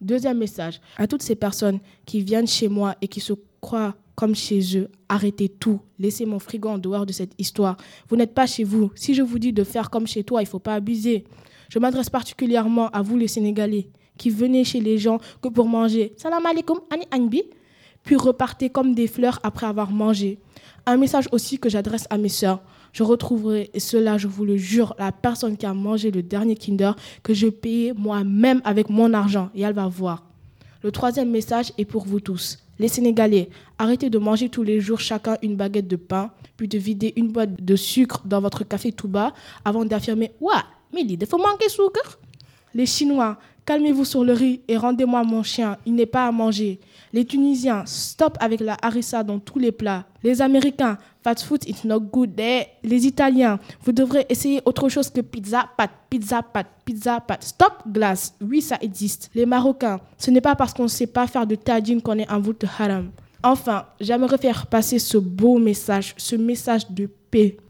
Deuxième 0.00 0.38
message, 0.38 0.80
à 0.96 1.06
toutes 1.06 1.22
ces 1.22 1.34
personnes 1.34 1.78
qui 2.06 2.22
viennent 2.22 2.46
chez 2.46 2.68
moi 2.68 2.96
et 3.02 3.08
qui 3.08 3.20
se 3.20 3.34
croient 3.60 3.94
comme 4.14 4.34
chez 4.34 4.76
eux, 4.78 4.88
arrêtez 5.08 5.48
tout. 5.48 5.80
Laissez 5.98 6.24
mon 6.24 6.38
frigo 6.38 6.68
en 6.70 6.78
dehors 6.78 7.04
de 7.06 7.12
cette 7.12 7.32
histoire. 7.38 7.76
Vous 8.08 8.16
n'êtes 8.16 8.34
pas 8.34 8.46
chez 8.46 8.64
vous. 8.64 8.90
Si 8.94 9.14
je 9.14 9.22
vous 9.22 9.38
dis 9.38 9.52
de 9.52 9.64
faire 9.64 9.90
comme 9.90 10.06
chez 10.06 10.24
toi, 10.24 10.40
il 10.40 10.44
ne 10.44 10.48
faut 10.48 10.58
pas 10.58 10.74
abuser. 10.74 11.24
Je 11.68 11.78
m'adresse 11.78 12.10
particulièrement 12.10 12.88
à 12.88 13.02
vous, 13.02 13.16
les 13.16 13.28
Sénégalais, 13.28 13.88
qui 14.18 14.30
venez 14.30 14.64
chez 14.64 14.80
les 14.80 14.98
gens 14.98 15.18
que 15.42 15.48
pour 15.48 15.66
manger. 15.66 16.12
Salam 16.16 16.44
alaikum, 16.44 16.80
ani 16.90 17.04
anbi. 17.14 17.42
Puis 18.04 18.16
repartez 18.16 18.70
comme 18.70 18.94
des 18.94 19.06
fleurs 19.06 19.38
après 19.42 19.66
avoir 19.66 19.90
mangé. 19.90 20.38
Un 20.86 20.96
message 20.96 21.28
aussi 21.32 21.58
que 21.58 21.68
j'adresse 21.68 22.06
à 22.10 22.18
mes 22.18 22.28
sœurs. 22.28 22.60
Je 22.92 23.02
retrouverai, 23.02 23.70
et 23.72 23.80
cela, 23.80 24.18
je 24.18 24.26
vous 24.26 24.44
le 24.44 24.56
jure, 24.56 24.94
la 24.98 25.12
personne 25.12 25.56
qui 25.56 25.66
a 25.66 25.74
mangé 25.74 26.10
le 26.10 26.22
dernier 26.22 26.56
Kinder 26.56 26.92
que 27.22 27.34
je 27.34 27.46
payais 27.46 27.92
moi-même 27.96 28.60
avec 28.64 28.88
mon 28.88 29.12
argent. 29.12 29.50
Et 29.54 29.62
elle 29.62 29.74
va 29.74 29.86
voir. 29.86 30.24
Le 30.82 30.90
troisième 30.90 31.30
message 31.30 31.72
est 31.78 31.84
pour 31.84 32.04
vous 32.04 32.20
tous. 32.20 32.58
Les 32.78 32.88
Sénégalais, 32.88 33.50
arrêtez 33.78 34.08
de 34.08 34.18
manger 34.18 34.48
tous 34.48 34.62
les 34.62 34.80
jours 34.80 34.98
chacun 34.98 35.36
une 35.42 35.54
baguette 35.54 35.86
de 35.86 35.96
pain, 35.96 36.30
puis 36.56 36.66
de 36.66 36.78
vider 36.78 37.12
une 37.16 37.30
boîte 37.30 37.62
de 37.62 37.76
sucre 37.76 38.22
dans 38.24 38.40
votre 38.40 38.64
café 38.64 38.90
tout 38.90 39.06
bas 39.06 39.34
avant 39.66 39.84
d'affirmer 39.84 40.32
Ouah, 40.40 40.64
mais 40.94 41.02
il 41.02 41.26
faut 41.26 41.36
manquer 41.36 41.68
sucre. 41.68 42.18
Les 42.72 42.86
Chinois, 42.86 43.38
calmez-vous 43.70 44.04
sur 44.04 44.24
le 44.24 44.32
riz 44.32 44.62
et 44.66 44.76
rendez-moi 44.76 45.22
mon 45.22 45.44
chien, 45.44 45.76
il 45.86 45.94
n'est 45.94 46.04
pas 46.04 46.26
à 46.26 46.32
manger. 46.32 46.80
Les 47.12 47.24
Tunisiens, 47.24 47.84
stop 47.86 48.36
avec 48.40 48.58
la 48.58 48.76
harissa 48.82 49.22
dans 49.22 49.38
tous 49.38 49.60
les 49.60 49.70
plats. 49.70 50.06
Les 50.24 50.42
Américains, 50.42 50.98
fast 51.22 51.44
food 51.44 51.62
is 51.68 51.86
not 51.86 52.00
good. 52.00 52.32
Eh, 52.36 52.64
Les 52.82 53.06
Italiens, 53.06 53.60
vous 53.84 53.92
devrez 53.92 54.26
essayer 54.28 54.60
autre 54.64 54.88
chose 54.88 55.08
que 55.08 55.20
pizza, 55.20 55.68
pâte, 55.76 55.92
pizza, 56.10 56.42
pâte, 56.42 56.66
pizza, 56.84 57.20
pâte. 57.20 57.44
Stop 57.44 57.74
glace. 57.86 58.34
Oui, 58.40 58.60
ça 58.60 58.76
existe. 58.80 59.30
Les 59.36 59.46
Marocains, 59.46 60.00
ce 60.18 60.32
n'est 60.32 60.40
pas 60.40 60.56
parce 60.56 60.74
qu'on 60.74 60.82
ne 60.82 60.88
sait 60.88 61.06
pas 61.06 61.28
faire 61.28 61.46
de 61.46 61.54
tadine 61.54 62.02
qu'on 62.02 62.18
est 62.18 62.28
un 62.28 62.40
voûte 62.40 62.64
haram. 62.76 63.12
Enfin, 63.40 63.84
j'aimerais 64.00 64.38
faire 64.38 64.66
passer 64.66 64.98
ce 64.98 65.16
beau 65.16 65.58
message, 65.60 66.14
ce 66.16 66.34
message 66.34 66.90
de 66.90 67.08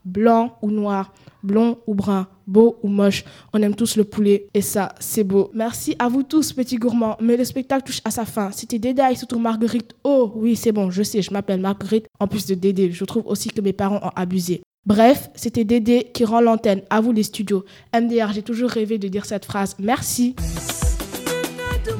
blanc 0.05 0.57
ou 0.63 0.71
noir, 0.71 1.13
blond 1.43 1.79
ou 1.87 1.95
brun, 1.95 2.27
beau 2.47 2.79
ou 2.83 2.89
moche. 2.89 3.25
On 3.53 3.63
aime 3.63 3.75
tous 3.75 3.97
le 3.97 4.05
poulet 4.05 4.47
et 4.55 4.61
ça, 4.61 4.95
c'est 5.01 5.25
beau. 5.25 5.51
Merci 5.55 5.97
à 5.99 6.09
vous 6.09 6.23
tous, 6.23 6.53
petits 6.53 6.77
gourmands. 6.77 7.17
Mais 7.21 7.37
le 7.37 7.45
spectacle 7.45 7.85
touche 7.85 8.01
à 8.05 8.11
sa 8.11 8.25
fin. 8.25 8.51
C'était 8.53 8.79
Dédé 8.79 9.03
surtout 9.15 9.39
Marguerite. 9.39 9.95
Oh, 10.05 10.33
oui, 10.35 10.57
c'est 10.57 10.73
bon, 10.73 10.91
je 10.91 11.03
sais, 11.03 11.23
je 11.23 11.33
m'appelle 11.33 11.61
Marguerite. 11.61 12.07
En 12.19 12.27
plus 12.27 12.47
de 12.47 12.55
Dédé, 12.55 12.93
je 12.93 13.05
trouve 13.05 13.27
aussi 13.27 13.49
que 13.49 13.61
mes 13.61 13.73
parents 13.73 14.01
ont 14.03 14.13
abusé. 14.17 14.63
Bref, 14.87 15.31
c'était 15.35 15.65
Dédé 15.65 16.11
qui 16.15 16.25
rend 16.25 16.41
l'antenne. 16.41 16.83
À 16.91 17.01
vous 17.01 17.13
les 17.13 17.23
studios. 17.23 17.65
MDR, 17.95 18.33
j'ai 18.33 18.43
toujours 18.43 18.71
rêvé 18.71 18.99
de 18.99 19.09
dire 19.09 19.27
cette 19.27 19.45
phrase. 19.45 19.77
Merci. 19.79 20.35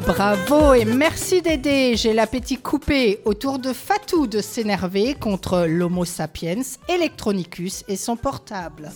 Bravo 0.07 0.75
et 0.75 0.85
merci 0.85 1.41
Dédé. 1.41 1.97
J'ai 1.97 2.13
l'appétit 2.13 2.59
coupé 2.59 3.21
autour 3.25 3.59
de 3.59 3.73
Fatou 3.73 4.27
de 4.27 4.41
s'énerver 4.41 5.15
contre 5.15 5.67
l'Homo 5.67 6.05
sapiens 6.05 6.63
Electronicus 6.89 7.85
et 7.89 7.97
son 7.97 8.17
portable. 8.17 8.91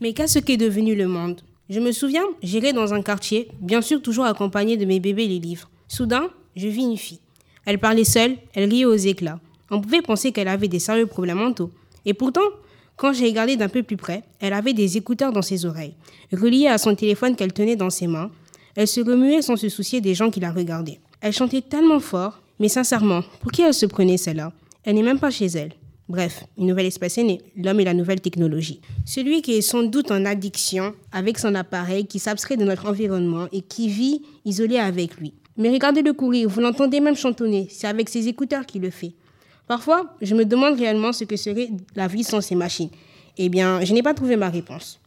Mais 0.00 0.12
qu'est-ce 0.12 0.38
qu'est 0.38 0.56
devenu 0.56 0.94
le 0.94 1.08
monde? 1.08 1.40
Je 1.68 1.80
me 1.80 1.92
souviens, 1.92 2.24
j'irais 2.42 2.72
dans 2.72 2.94
un 2.94 3.02
quartier, 3.02 3.48
bien 3.60 3.82
sûr 3.82 4.00
toujours 4.00 4.26
accompagné 4.26 4.76
de 4.76 4.84
mes 4.84 5.00
bébés 5.00 5.26
les 5.26 5.40
livres. 5.40 5.68
Soudain, 5.88 6.30
je 6.54 6.68
vis 6.68 6.84
une 6.84 6.96
fille. 6.96 7.20
Elle 7.64 7.78
parlait 7.78 8.04
seule, 8.04 8.36
elle 8.54 8.70
riait 8.70 8.84
aux 8.84 8.94
éclats. 8.94 9.40
On 9.70 9.80
pouvait 9.80 10.02
penser 10.02 10.32
qu'elle 10.32 10.48
avait 10.48 10.68
des 10.68 10.78
sérieux 10.78 11.06
problèmes 11.06 11.38
mentaux. 11.38 11.70
Et 12.04 12.14
pourtant, 12.14 12.48
quand 12.96 13.12
j'ai 13.12 13.26
regardé 13.26 13.56
d'un 13.56 13.68
peu 13.68 13.82
plus 13.82 13.96
près, 13.96 14.22
elle 14.40 14.54
avait 14.54 14.72
des 14.72 14.96
écouteurs 14.96 15.32
dans 15.32 15.42
ses 15.42 15.66
oreilles, 15.66 15.94
reliés 16.32 16.68
à 16.68 16.78
son 16.78 16.94
téléphone 16.94 17.36
qu'elle 17.36 17.52
tenait 17.52 17.76
dans 17.76 17.90
ses 17.90 18.06
mains. 18.06 18.30
Elle 18.74 18.88
se 18.88 19.00
remuait 19.00 19.42
sans 19.42 19.56
se 19.56 19.68
soucier 19.68 20.00
des 20.00 20.14
gens 20.14 20.30
qui 20.30 20.40
la 20.40 20.50
regardaient. 20.50 21.00
Elle 21.20 21.32
chantait 21.32 21.62
tellement 21.62 22.00
fort, 22.00 22.40
mais 22.58 22.68
sincèrement, 22.68 23.22
pour 23.40 23.52
qui 23.52 23.62
elle 23.62 23.74
se 23.74 23.86
prenait 23.86 24.16
celle-là? 24.16 24.52
Elle 24.84 24.94
n'est 24.94 25.02
même 25.02 25.18
pas 25.18 25.30
chez 25.30 25.46
elle. 25.46 25.72
Bref, 26.08 26.44
une 26.56 26.68
nouvelle 26.68 26.86
espèce 26.86 27.18
est 27.18 27.24
née, 27.24 27.40
l'homme 27.56 27.80
et 27.80 27.84
la 27.84 27.92
nouvelle 27.92 28.20
technologie. 28.20 28.80
Celui 29.04 29.42
qui 29.42 29.54
est 29.54 29.62
sans 29.62 29.82
doute 29.82 30.10
en 30.10 30.24
addiction 30.24 30.94
avec 31.10 31.38
son 31.38 31.54
appareil, 31.54 32.06
qui 32.06 32.18
s'abstrait 32.18 32.56
de 32.56 32.64
notre 32.64 32.86
environnement 32.86 33.48
et 33.52 33.60
qui 33.60 33.88
vit 33.88 34.22
isolé 34.44 34.78
avec 34.78 35.16
lui. 35.16 35.34
Mais 35.56 35.70
regardez-le 35.70 36.12
courir, 36.12 36.48
vous 36.48 36.60
l'entendez 36.60 37.00
même 37.00 37.16
chantonner, 37.16 37.66
c'est 37.70 37.88
avec 37.88 38.08
ses 38.08 38.28
écouteurs 38.28 38.66
qu'il 38.66 38.82
le 38.82 38.90
fait. 38.90 39.14
Parfois, 39.68 40.14
je 40.22 40.34
me 40.34 40.44
demande 40.44 40.78
réellement 40.78 41.12
ce 41.12 41.24
que 41.24 41.36
serait 41.36 41.70
la 41.94 42.06
vie 42.06 42.24
sans 42.24 42.40
ces 42.40 42.54
machines. 42.54 42.90
Eh 43.36 43.48
bien, 43.48 43.84
je 43.84 43.92
n'ai 43.92 44.02
pas 44.02 44.14
trouvé 44.14 44.36
ma 44.36 44.48
réponse. 44.48 45.00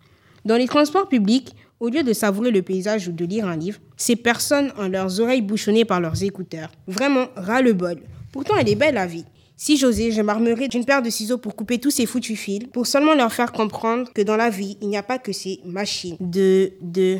Dans 0.46 0.58
les 0.58 0.68
transports 0.68 1.08
publics, 1.08 1.56
au 1.80 1.90
lieu 1.90 2.04
de 2.04 2.14
savourer 2.14 2.52
le 2.52 2.62
paysage 2.62 3.08
ou 3.08 3.12
de 3.12 3.26
lire 3.26 3.48
un 3.48 3.56
livre, 3.56 3.80
ces 3.96 4.16
personnes 4.16 4.72
ont 4.78 4.90
leurs 4.90 5.20
oreilles 5.22 5.42
bouchonnées 5.42 5.86
par 5.86 6.02
leurs 6.02 6.24
écouteurs. 6.24 6.72
Vraiment, 6.88 7.28
ras 7.36 7.62
le 7.62 7.74
bol. 7.74 8.02
Pourtant, 8.32 8.56
elle 8.58 8.70
est 8.70 8.76
belle 8.76 8.96
la 8.96 9.06
vie. 9.08 9.26
Si 9.56 9.78
j'osais, 9.78 10.12
je 10.12 10.22
m'armerais 10.22 10.68
d'une 10.70 10.86
paire 10.86 11.02
de 11.02 11.10
ciseaux 11.10 11.38
pour 11.38 11.56
couper 11.56 11.80
tous 11.80 11.92
ces 11.92 12.06
foutus 12.06 12.40
fils, 12.40 12.64
pour 12.72 12.88
seulement 12.88 13.14
leur 13.14 13.34
faire 13.34 13.52
comprendre 13.52 14.12
que 14.14 14.22
dans 14.22 14.38
la 14.38 14.50
vie, 14.50 14.78
il 14.82 14.88
n'y 14.88 14.98
a 14.98 15.04
pas 15.04 15.20
que 15.20 15.34
ces 15.34 15.60
machines 15.66 16.16
de... 16.20 16.72
de... 16.82 17.18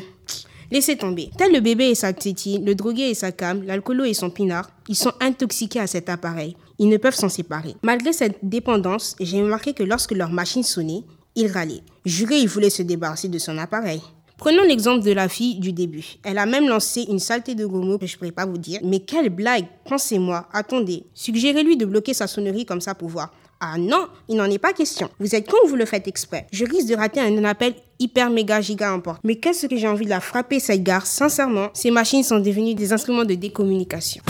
Laissez 0.70 0.96
tomber. 0.96 1.30
Tel 1.36 1.52
le 1.52 1.60
bébé 1.60 1.86
et 1.86 1.94
sa 1.94 2.12
tétine, 2.12 2.64
le 2.64 2.76
drogué 2.76 3.10
et 3.10 3.14
sa 3.14 3.32
cam, 3.32 3.62
l'alcoolo 3.64 4.04
et 4.04 4.14
son 4.14 4.30
pinard, 4.30 4.70
ils 4.88 4.94
sont 4.94 5.12
intoxiqués 5.20 5.80
à 5.80 5.88
cet 5.88 6.08
appareil. 6.08 6.56
Ils 6.80 6.88
ne 6.88 6.96
peuvent 6.96 7.14
s'en 7.14 7.28
séparer. 7.28 7.76
Malgré 7.82 8.14
cette 8.14 8.38
dépendance, 8.42 9.14
j'ai 9.20 9.42
remarqué 9.42 9.74
que 9.74 9.82
lorsque 9.82 10.12
leur 10.12 10.30
machine 10.30 10.62
sonnait, 10.62 11.04
ils 11.36 11.46
râlaient. 11.46 11.82
Juré, 12.06 12.38
ils 12.38 12.48
voulaient 12.48 12.70
se 12.70 12.82
débarrasser 12.82 13.28
de 13.28 13.38
son 13.38 13.58
appareil. 13.58 14.00
Prenons 14.38 14.62
l'exemple 14.62 15.04
de 15.04 15.12
la 15.12 15.28
fille 15.28 15.56
du 15.60 15.74
début. 15.74 16.14
Elle 16.24 16.38
a 16.38 16.46
même 16.46 16.66
lancé 16.66 17.02
une 17.10 17.18
saleté 17.18 17.54
de 17.54 17.66
gros 17.66 17.98
que 17.98 18.06
je 18.06 18.14
ne 18.14 18.18
pourrais 18.18 18.32
pas 18.32 18.46
vous 18.46 18.56
dire. 18.56 18.80
Mais 18.82 19.00
quelle 19.00 19.28
blague 19.28 19.66
Pensez-moi, 19.84 20.48
attendez. 20.54 21.04
Suggérez-lui 21.12 21.76
de 21.76 21.84
bloquer 21.84 22.14
sa 22.14 22.26
sonnerie 22.26 22.64
comme 22.64 22.80
ça 22.80 22.94
pour 22.94 23.10
voir. 23.10 23.30
Ah 23.60 23.76
non, 23.76 24.06
il 24.26 24.36
n'en 24.36 24.46
est 24.46 24.56
pas 24.56 24.72
question. 24.72 25.10
Vous 25.20 25.34
êtes 25.34 25.50
con 25.50 25.58
ou 25.66 25.68
vous 25.68 25.76
le 25.76 25.84
faites 25.84 26.08
exprès 26.08 26.46
Je 26.50 26.64
risque 26.64 26.88
de 26.88 26.94
rater 26.94 27.20
un 27.20 27.44
appel 27.44 27.74
hyper 27.98 28.30
méga 28.30 28.62
giga 28.62 28.90
important. 28.90 29.20
Mais 29.22 29.36
qu'est-ce 29.36 29.66
que 29.66 29.76
j'ai 29.76 29.86
envie 29.86 30.06
de 30.06 30.10
la 30.10 30.20
frapper 30.20 30.58
cette 30.60 30.82
gare? 30.82 31.04
Sincèrement, 31.04 31.68
ces 31.74 31.90
machines 31.90 32.22
sont 32.22 32.40
devenues 32.40 32.74
des 32.74 32.94
instruments 32.94 33.26
de 33.26 33.34
décommunication. 33.34 34.22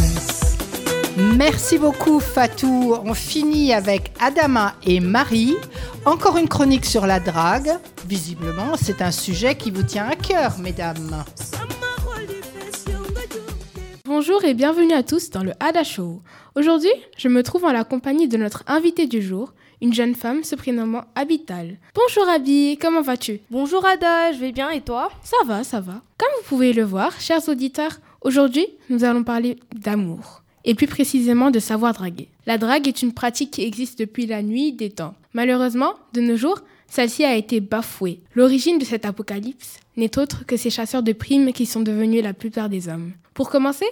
Merci 1.20 1.78
beaucoup 1.78 2.18
Fatou. 2.18 2.94
On 3.04 3.12
finit 3.12 3.74
avec 3.74 4.12
Adama 4.20 4.74
et 4.84 5.00
Marie. 5.00 5.54
Encore 6.06 6.38
une 6.38 6.48
chronique 6.48 6.86
sur 6.86 7.06
la 7.06 7.20
drague. 7.20 7.72
Visiblement, 8.06 8.76
c'est 8.80 9.02
un 9.02 9.10
sujet 9.10 9.54
qui 9.54 9.70
vous 9.70 9.82
tient 9.82 10.08
à 10.08 10.16
cœur, 10.16 10.58
mesdames. 10.58 11.24
Bonjour 14.06 14.44
et 14.44 14.54
bienvenue 14.54 14.94
à 14.94 15.02
tous 15.02 15.28
dans 15.28 15.42
le 15.42 15.52
Ada 15.60 15.84
Show. 15.84 16.22
Aujourd'hui, 16.54 16.92
je 17.18 17.28
me 17.28 17.42
trouve 17.42 17.64
en 17.64 17.72
la 17.72 17.84
compagnie 17.84 18.26
de 18.26 18.38
notre 18.38 18.64
invitée 18.66 19.06
du 19.06 19.20
jour, 19.20 19.52
une 19.82 19.92
jeune 19.92 20.14
femme 20.14 20.42
se 20.42 20.56
prénommant 20.56 21.04
Abital. 21.14 21.76
Bonjour 21.94 22.28
Abi, 22.28 22.78
comment 22.80 23.02
vas-tu? 23.02 23.40
Bonjour 23.50 23.84
Ada, 23.84 24.32
je 24.32 24.38
vais 24.38 24.52
bien 24.52 24.70
et 24.70 24.80
toi? 24.80 25.10
Ça 25.22 25.36
va, 25.44 25.64
ça 25.64 25.80
va. 25.80 26.00
Comme 26.18 26.30
vous 26.38 26.48
pouvez 26.48 26.72
le 26.72 26.82
voir, 26.82 27.20
chers 27.20 27.46
auditeurs, 27.48 28.00
aujourd'hui, 28.22 28.66
nous 28.88 29.04
allons 29.04 29.22
parler 29.22 29.58
d'amour 29.74 30.40
et 30.64 30.74
plus 30.74 30.86
précisément 30.86 31.50
de 31.50 31.58
savoir 31.58 31.92
draguer. 31.92 32.28
La 32.46 32.58
drague 32.58 32.88
est 32.88 33.02
une 33.02 33.12
pratique 33.12 33.52
qui 33.52 33.64
existe 33.64 33.98
depuis 33.98 34.26
la 34.26 34.42
nuit 34.42 34.72
des 34.72 34.90
temps. 34.90 35.14
Malheureusement, 35.32 35.94
de 36.12 36.20
nos 36.20 36.36
jours, 36.36 36.60
celle-ci 36.88 37.24
a 37.24 37.36
été 37.36 37.60
bafouée. 37.60 38.20
L'origine 38.34 38.78
de 38.78 38.84
cet 38.84 39.04
apocalypse 39.04 39.78
n'est 39.96 40.18
autre 40.18 40.44
que 40.46 40.56
ces 40.56 40.70
chasseurs 40.70 41.02
de 41.02 41.12
primes 41.12 41.52
qui 41.52 41.66
sont 41.66 41.82
devenus 41.82 42.22
la 42.22 42.34
plupart 42.34 42.68
des 42.68 42.88
hommes. 42.88 43.12
Pour 43.32 43.48
commencer, 43.48 43.86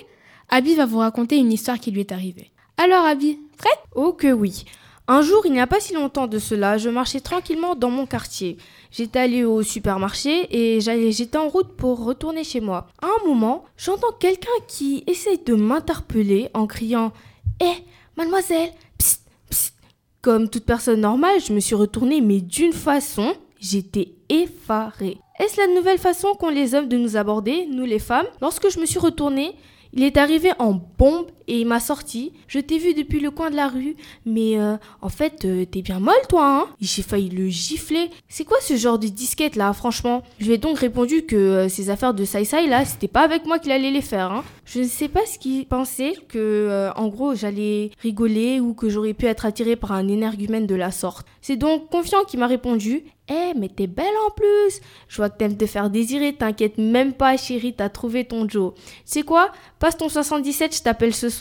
Abby 0.48 0.74
va 0.74 0.86
vous 0.86 0.98
raconter 0.98 1.36
une 1.36 1.52
histoire 1.52 1.78
qui 1.78 1.90
lui 1.90 2.00
est 2.00 2.12
arrivée. 2.12 2.50
Alors 2.76 3.04
Abby, 3.04 3.38
prête? 3.56 3.78
Oh 3.94 4.12
que 4.12 4.32
oui. 4.32 4.64
Un 5.10 5.22
jour, 5.22 5.46
il 5.46 5.52
n'y 5.52 5.60
a 5.60 5.66
pas 5.66 5.80
si 5.80 5.94
longtemps 5.94 6.26
de 6.26 6.38
cela, 6.38 6.76
je 6.76 6.90
marchais 6.90 7.20
tranquillement 7.20 7.74
dans 7.74 7.88
mon 7.88 8.04
quartier. 8.04 8.58
J'étais 8.90 9.18
allée 9.18 9.42
au 9.42 9.62
supermarché 9.62 10.46
et 10.50 10.80
j'étais 10.82 11.38
en 11.38 11.48
route 11.48 11.72
pour 11.78 12.04
retourner 12.04 12.44
chez 12.44 12.60
moi. 12.60 12.88
À 13.00 13.06
un 13.06 13.26
moment, 13.26 13.64
j'entends 13.78 14.12
quelqu'un 14.20 14.50
qui 14.66 15.04
essaye 15.06 15.38
de 15.38 15.54
m'interpeller 15.54 16.50
en 16.52 16.66
criant 16.66 17.14
Hé, 17.58 17.84
mademoiselle, 18.18 18.70
psst, 18.98 19.22
psst. 19.48 19.74
Comme 20.20 20.50
toute 20.50 20.66
personne 20.66 21.00
normale, 21.00 21.40
je 21.40 21.54
me 21.54 21.60
suis 21.60 21.74
retournée, 21.74 22.20
mais 22.20 22.42
d'une 22.42 22.74
façon, 22.74 23.34
j'étais 23.58 24.12
effarée. 24.28 25.16
Est-ce 25.40 25.58
la 25.58 25.74
nouvelle 25.74 25.98
façon 25.98 26.34
qu'ont 26.34 26.50
les 26.50 26.74
hommes 26.74 26.88
de 26.88 26.98
nous 26.98 27.16
aborder, 27.16 27.66
nous 27.70 27.86
les 27.86 27.98
femmes? 27.98 28.26
Lorsque 28.42 28.68
je 28.68 28.78
me 28.78 28.84
suis 28.84 28.98
retournée, 28.98 29.56
il 29.94 30.02
est 30.02 30.18
arrivé 30.18 30.50
en 30.58 30.74
bombe 30.98 31.30
et 31.48 31.60
il 31.60 31.66
m'a 31.66 31.80
sorti. 31.80 32.32
Je 32.46 32.60
t'ai 32.60 32.78
vu 32.78 32.94
depuis 32.94 33.20
le 33.20 33.30
coin 33.30 33.50
de 33.50 33.56
la 33.56 33.68
rue, 33.68 33.96
mais 34.24 34.58
euh, 34.60 34.76
en 35.02 35.08
fait, 35.08 35.44
euh, 35.44 35.64
t'es 35.64 35.82
bien 35.82 35.98
molle, 35.98 36.14
toi, 36.28 36.46
hein 36.46 36.66
J'ai 36.80 37.02
failli 37.02 37.30
le 37.30 37.48
gifler. 37.48 38.10
C'est 38.28 38.44
quoi 38.44 38.58
ce 38.60 38.76
genre 38.76 38.98
de 38.98 39.08
disquette 39.08 39.56
là, 39.56 39.72
franchement? 39.72 40.22
Je 40.38 40.46
lui 40.46 40.52
ai 40.52 40.58
donc 40.58 40.78
répondu 40.78 41.22
que 41.22 41.36
euh, 41.36 41.68
ces 41.68 41.90
affaires 41.90 42.14
de 42.14 42.24
Sai 42.24 42.44
Sai 42.44 42.66
là, 42.66 42.84
c'était 42.84 43.08
pas 43.08 43.22
avec 43.22 43.46
moi 43.46 43.58
qu'il 43.58 43.72
allait 43.72 43.90
les 43.90 44.02
faire, 44.02 44.30
hein. 44.30 44.44
Je 44.66 44.80
ne 44.80 44.84
sais 44.84 45.08
pas 45.08 45.24
ce 45.24 45.38
qu'il 45.38 45.64
pensait, 45.64 46.12
que 46.28 46.90
en 46.94 47.08
gros 47.08 47.34
j'allais 47.34 47.90
rigoler 48.02 48.60
ou 48.60 48.74
que 48.74 48.90
j'aurais 48.90 49.14
pu 49.14 49.24
être 49.24 49.46
attirée 49.46 49.76
par 49.76 49.92
un 49.92 50.06
énergumène 50.08 50.66
de 50.66 50.74
la 50.74 50.90
sorte. 50.90 51.26
C'est 51.40 51.56
donc 51.56 51.88
confiant 51.88 52.24
qu'il 52.24 52.38
m'a 52.38 52.46
répondu 52.46 53.04
Eh, 53.30 53.54
mais 53.56 53.70
t'es 53.70 53.86
belle 53.86 54.04
en 54.26 54.30
plus 54.30 54.82
Je 55.08 55.16
vois 55.16 55.30
que 55.30 55.38
t'aimes 55.38 55.56
te 55.56 55.64
faire 55.64 55.88
désirer, 55.88 56.34
t'inquiète 56.34 56.76
même 56.76 57.14
pas, 57.14 57.38
chérie, 57.38 57.72
t'as 57.72 57.88
trouvé 57.88 58.26
ton 58.26 58.46
Joe. 58.46 58.74
C'est 59.06 59.22
quoi? 59.22 59.50
Passe 59.78 59.96
ton 59.96 60.10
77, 60.10 60.76
je 60.76 60.82
t'appelle 60.82 61.14
ce 61.14 61.30
soir. 61.30 61.37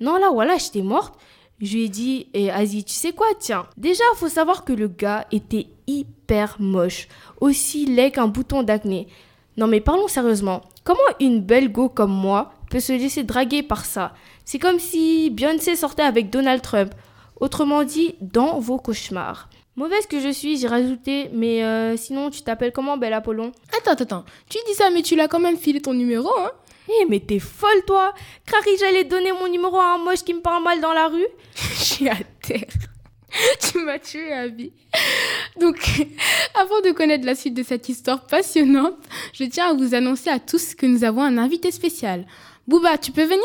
Non, 0.00 0.16
là, 0.16 0.30
voilà, 0.32 0.56
j'étais 0.58 0.82
morte. 0.82 1.14
Je 1.60 1.74
lui 1.74 1.84
ai 1.84 1.88
dit, 1.88 2.26
et 2.34 2.50
Asie, 2.50 2.84
tu 2.84 2.92
sais 2.92 3.12
quoi, 3.12 3.26
tiens. 3.38 3.66
Déjà, 3.76 4.02
faut 4.16 4.28
savoir 4.28 4.64
que 4.64 4.72
le 4.72 4.88
gars 4.88 5.26
était 5.30 5.68
hyper 5.86 6.56
moche. 6.58 7.08
Aussi 7.40 7.86
laid 7.86 8.10
qu'un 8.10 8.26
bouton 8.26 8.62
d'acné. 8.62 9.06
Non, 9.56 9.68
mais 9.68 9.80
parlons 9.80 10.08
sérieusement. 10.08 10.62
Comment 10.82 10.98
une 11.20 11.40
belle 11.40 11.70
go 11.70 11.88
comme 11.88 12.12
moi 12.12 12.52
peut 12.70 12.80
se 12.80 12.92
laisser 12.92 13.22
draguer 13.22 13.62
par 13.62 13.84
ça? 13.84 14.14
C'est 14.44 14.58
comme 14.58 14.80
si 14.80 15.30
Beyoncé 15.30 15.76
sortait 15.76 16.02
avec 16.02 16.28
Donald 16.28 16.60
Trump. 16.60 16.92
Autrement 17.40 17.84
dit, 17.84 18.16
dans 18.20 18.58
vos 18.58 18.78
cauchemars. 18.78 19.48
Mauvaise 19.76 20.06
que 20.06 20.20
je 20.20 20.28
suis, 20.28 20.56
j'ai 20.56 20.68
rajouté, 20.68 21.30
mais 21.32 21.64
euh, 21.64 21.96
sinon, 21.96 22.30
tu 22.30 22.42
t'appelles 22.42 22.72
comment, 22.72 22.96
Belle 22.96 23.12
Apollon? 23.12 23.52
Attends, 23.76 23.92
attends, 23.92 24.04
attends. 24.04 24.24
Tu 24.48 24.58
dis 24.68 24.74
ça, 24.74 24.90
mais 24.90 25.02
tu 25.02 25.16
l'as 25.16 25.28
quand 25.28 25.40
même 25.40 25.56
filé 25.56 25.80
ton 25.80 25.94
numéro, 25.94 26.28
hein? 26.38 26.50
Eh, 26.88 27.06
mais 27.08 27.20
t'es 27.20 27.38
folle, 27.38 27.82
toi 27.86 28.14
Crary, 28.46 28.76
j'allais 28.78 29.04
donner 29.04 29.32
mon 29.32 29.48
numéro 29.48 29.76
à 29.78 29.94
un 29.94 29.98
moche 29.98 30.22
qui 30.22 30.34
me 30.34 30.40
parle 30.40 30.62
mal 30.62 30.80
dans 30.80 30.92
la 30.92 31.08
rue 31.08 31.26
Je 31.56 31.82
suis 31.82 32.08
à 32.08 32.16
terre. 32.42 32.66
tu 33.60 33.78
m'as 33.78 33.98
tué, 33.98 34.32
Abby. 34.32 34.72
Donc, 35.58 35.76
avant 36.54 36.80
de 36.82 36.90
connaître 36.92 37.24
la 37.24 37.34
suite 37.34 37.54
de 37.54 37.62
cette 37.62 37.88
histoire 37.88 38.26
passionnante, 38.26 38.96
je 39.32 39.44
tiens 39.44 39.70
à 39.70 39.74
vous 39.74 39.94
annoncer 39.94 40.30
à 40.30 40.38
tous 40.38 40.74
que 40.74 40.86
nous 40.86 41.04
avons 41.04 41.22
un 41.22 41.38
invité 41.38 41.70
spécial. 41.70 42.26
Bouba, 42.68 42.98
tu 42.98 43.12
peux 43.12 43.24
venir? 43.24 43.42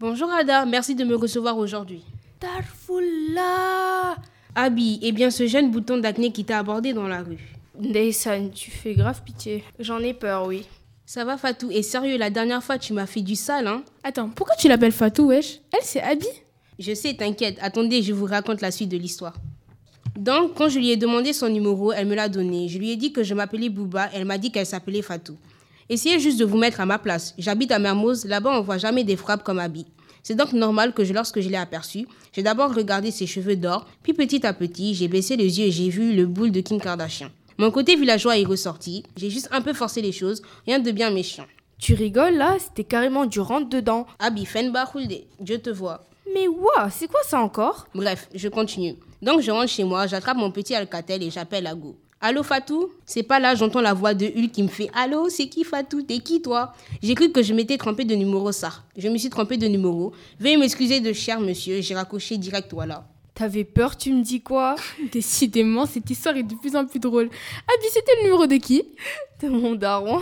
Bonjour 0.00 0.30
Ada, 0.32 0.66
merci 0.66 0.94
de 0.94 1.04
me 1.04 1.14
recevoir 1.14 1.56
aujourd'hui. 1.58 2.02
Tarfoula 2.40 4.16
Abby, 4.54 4.98
et 5.02 5.12
bien 5.12 5.30
ce 5.30 5.46
jeune 5.46 5.70
bouton 5.70 5.98
d'acné 5.98 6.32
qui 6.32 6.44
t'a 6.44 6.58
abordé 6.58 6.92
dans 6.92 7.06
la 7.08 7.22
rue. 7.22 7.38
Ndeysan, 7.80 8.50
tu 8.50 8.70
fais 8.70 8.94
grave 8.94 9.22
pitié. 9.24 9.64
J'en 9.78 10.00
ai 10.00 10.12
peur, 10.12 10.46
oui. 10.46 10.66
Ça 11.12 11.26
va 11.26 11.36
Fatou? 11.36 11.70
Et 11.70 11.82
sérieux, 11.82 12.16
la 12.16 12.30
dernière 12.30 12.64
fois 12.64 12.78
tu 12.78 12.94
m'as 12.94 13.04
fait 13.04 13.20
du 13.20 13.36
sale, 13.36 13.66
hein 13.66 13.82
Attends, 14.02 14.30
pourquoi 14.30 14.56
tu 14.56 14.66
l'appelles 14.66 14.92
Fatou, 14.92 15.26
wesh? 15.26 15.60
Elle, 15.70 15.80
c'est 15.82 16.00
Abby 16.00 16.26
Je 16.78 16.94
sais, 16.94 17.12
t'inquiète. 17.12 17.58
Attendez, 17.60 18.00
je 18.00 18.14
vous 18.14 18.24
raconte 18.24 18.62
la 18.62 18.70
suite 18.70 18.88
de 18.88 18.96
l'histoire. 18.96 19.34
Donc, 20.16 20.54
quand 20.54 20.70
je 20.70 20.78
lui 20.78 20.88
ai 20.88 20.96
demandé 20.96 21.34
son 21.34 21.50
numéro, 21.50 21.92
elle 21.92 22.06
me 22.06 22.14
l'a 22.14 22.30
donné. 22.30 22.66
Je 22.70 22.78
lui 22.78 22.92
ai 22.92 22.96
dit 22.96 23.12
que 23.12 23.22
je 23.24 23.34
m'appelais 23.34 23.68
Bouba. 23.68 24.08
Elle 24.14 24.24
m'a 24.24 24.38
dit 24.38 24.50
qu'elle 24.50 24.64
s'appelait 24.64 25.02
Fatou. 25.02 25.36
Essayez 25.90 26.18
juste 26.18 26.38
de 26.38 26.46
vous 26.46 26.56
mettre 26.56 26.80
à 26.80 26.86
ma 26.86 26.98
place. 26.98 27.34
J'habite 27.36 27.72
à 27.72 27.78
Mermoz. 27.78 28.24
Là-bas, 28.24 28.58
on 28.58 28.62
voit 28.62 28.78
jamais 28.78 29.04
des 29.04 29.16
frappes 29.16 29.42
comme 29.42 29.58
Abby. 29.58 29.84
C'est 30.22 30.34
donc 30.34 30.54
normal 30.54 30.94
que 30.94 31.04
je, 31.04 31.12
lorsque 31.12 31.40
je 31.40 31.50
l'ai 31.50 31.56
aperçue, 31.56 32.06
j'ai 32.32 32.42
d'abord 32.42 32.74
regardé 32.74 33.10
ses 33.10 33.26
cheveux 33.26 33.56
d'or, 33.56 33.86
puis 34.02 34.14
petit 34.14 34.46
à 34.46 34.54
petit, 34.54 34.94
j'ai 34.94 35.08
baissé 35.08 35.36
les 35.36 35.60
yeux 35.60 35.66
et 35.66 35.70
j'ai 35.70 35.90
vu 35.90 36.14
le 36.14 36.24
boule 36.24 36.52
de 36.52 36.60
Kim 36.60 36.80
Kardashian. 36.80 37.28
Mon 37.62 37.70
côté 37.70 37.94
villageois 37.94 38.36
est 38.36 38.44
ressorti. 38.44 39.04
J'ai 39.16 39.30
juste 39.30 39.48
un 39.52 39.60
peu 39.60 39.72
forcé 39.72 40.02
les 40.02 40.10
choses, 40.10 40.42
rien 40.66 40.80
de 40.80 40.90
bien 40.90 41.12
méchant. 41.12 41.46
Tu 41.78 41.94
rigoles 41.94 42.34
là? 42.34 42.56
C'était 42.58 42.82
carrément 42.82 43.24
du 43.24 43.38
rentre-dedans. 43.38 44.04
Abby 44.18 44.46
Fenba 44.46 44.84
Hulde, 44.92 45.22
je 45.44 45.54
te 45.54 45.70
vois. 45.70 46.04
Mais 46.34 46.48
ouah, 46.48 46.90
c'est 46.90 47.06
quoi 47.06 47.20
ça 47.22 47.40
encore? 47.40 47.86
Bref, 47.94 48.28
je 48.34 48.48
continue. 48.48 48.96
Donc 49.22 49.42
je 49.42 49.52
rentre 49.52 49.68
chez 49.68 49.84
moi, 49.84 50.08
j'attrape 50.08 50.38
mon 50.38 50.50
petit 50.50 50.74
Alcatel 50.74 51.22
et 51.22 51.30
j'appelle 51.30 51.68
Ago. 51.68 51.94
Allô 52.20 52.42
Fatou? 52.42 52.90
C'est 53.06 53.22
pas 53.22 53.38
là, 53.38 53.54
j'entends 53.54 53.80
la 53.80 53.94
voix 53.94 54.14
de 54.14 54.26
Hulk 54.26 54.50
qui 54.50 54.64
me 54.64 54.68
fait 54.68 54.90
Allô, 54.92 55.28
c'est 55.28 55.46
qui 55.46 55.62
Fatou? 55.62 56.02
T'es 56.02 56.18
qui 56.18 56.42
toi 56.42 56.72
J'ai 57.00 57.14
cru 57.14 57.30
que 57.30 57.44
je 57.44 57.54
m'étais 57.54 57.78
trompé 57.78 58.04
de 58.04 58.16
numéro 58.16 58.50
ça. 58.50 58.72
Je 58.96 59.08
me 59.08 59.16
suis 59.18 59.30
trompé 59.30 59.56
de 59.56 59.68
numéro. 59.68 60.12
Veuillez 60.40 60.56
m'excuser 60.56 60.98
de 60.98 61.12
cher 61.12 61.38
monsieur, 61.38 61.80
j'ai 61.80 61.94
raccroché 61.94 62.38
direct 62.38 62.72
voilà. 62.72 63.04
T'avais 63.34 63.64
peur, 63.64 63.96
tu 63.96 64.12
me 64.12 64.22
dis 64.22 64.42
quoi 64.42 64.76
Décidément, 65.12 65.86
cette 65.86 66.08
histoire 66.10 66.36
est 66.36 66.42
de 66.42 66.54
plus 66.54 66.76
en 66.76 66.84
plus 66.84 66.98
drôle. 66.98 67.26
Abby, 67.26 67.86
c'était 67.90 68.12
le 68.16 68.24
numéro 68.24 68.46
de 68.46 68.56
qui 68.56 68.84
De 69.42 69.48
mon 69.48 69.74
daron. 69.74 70.20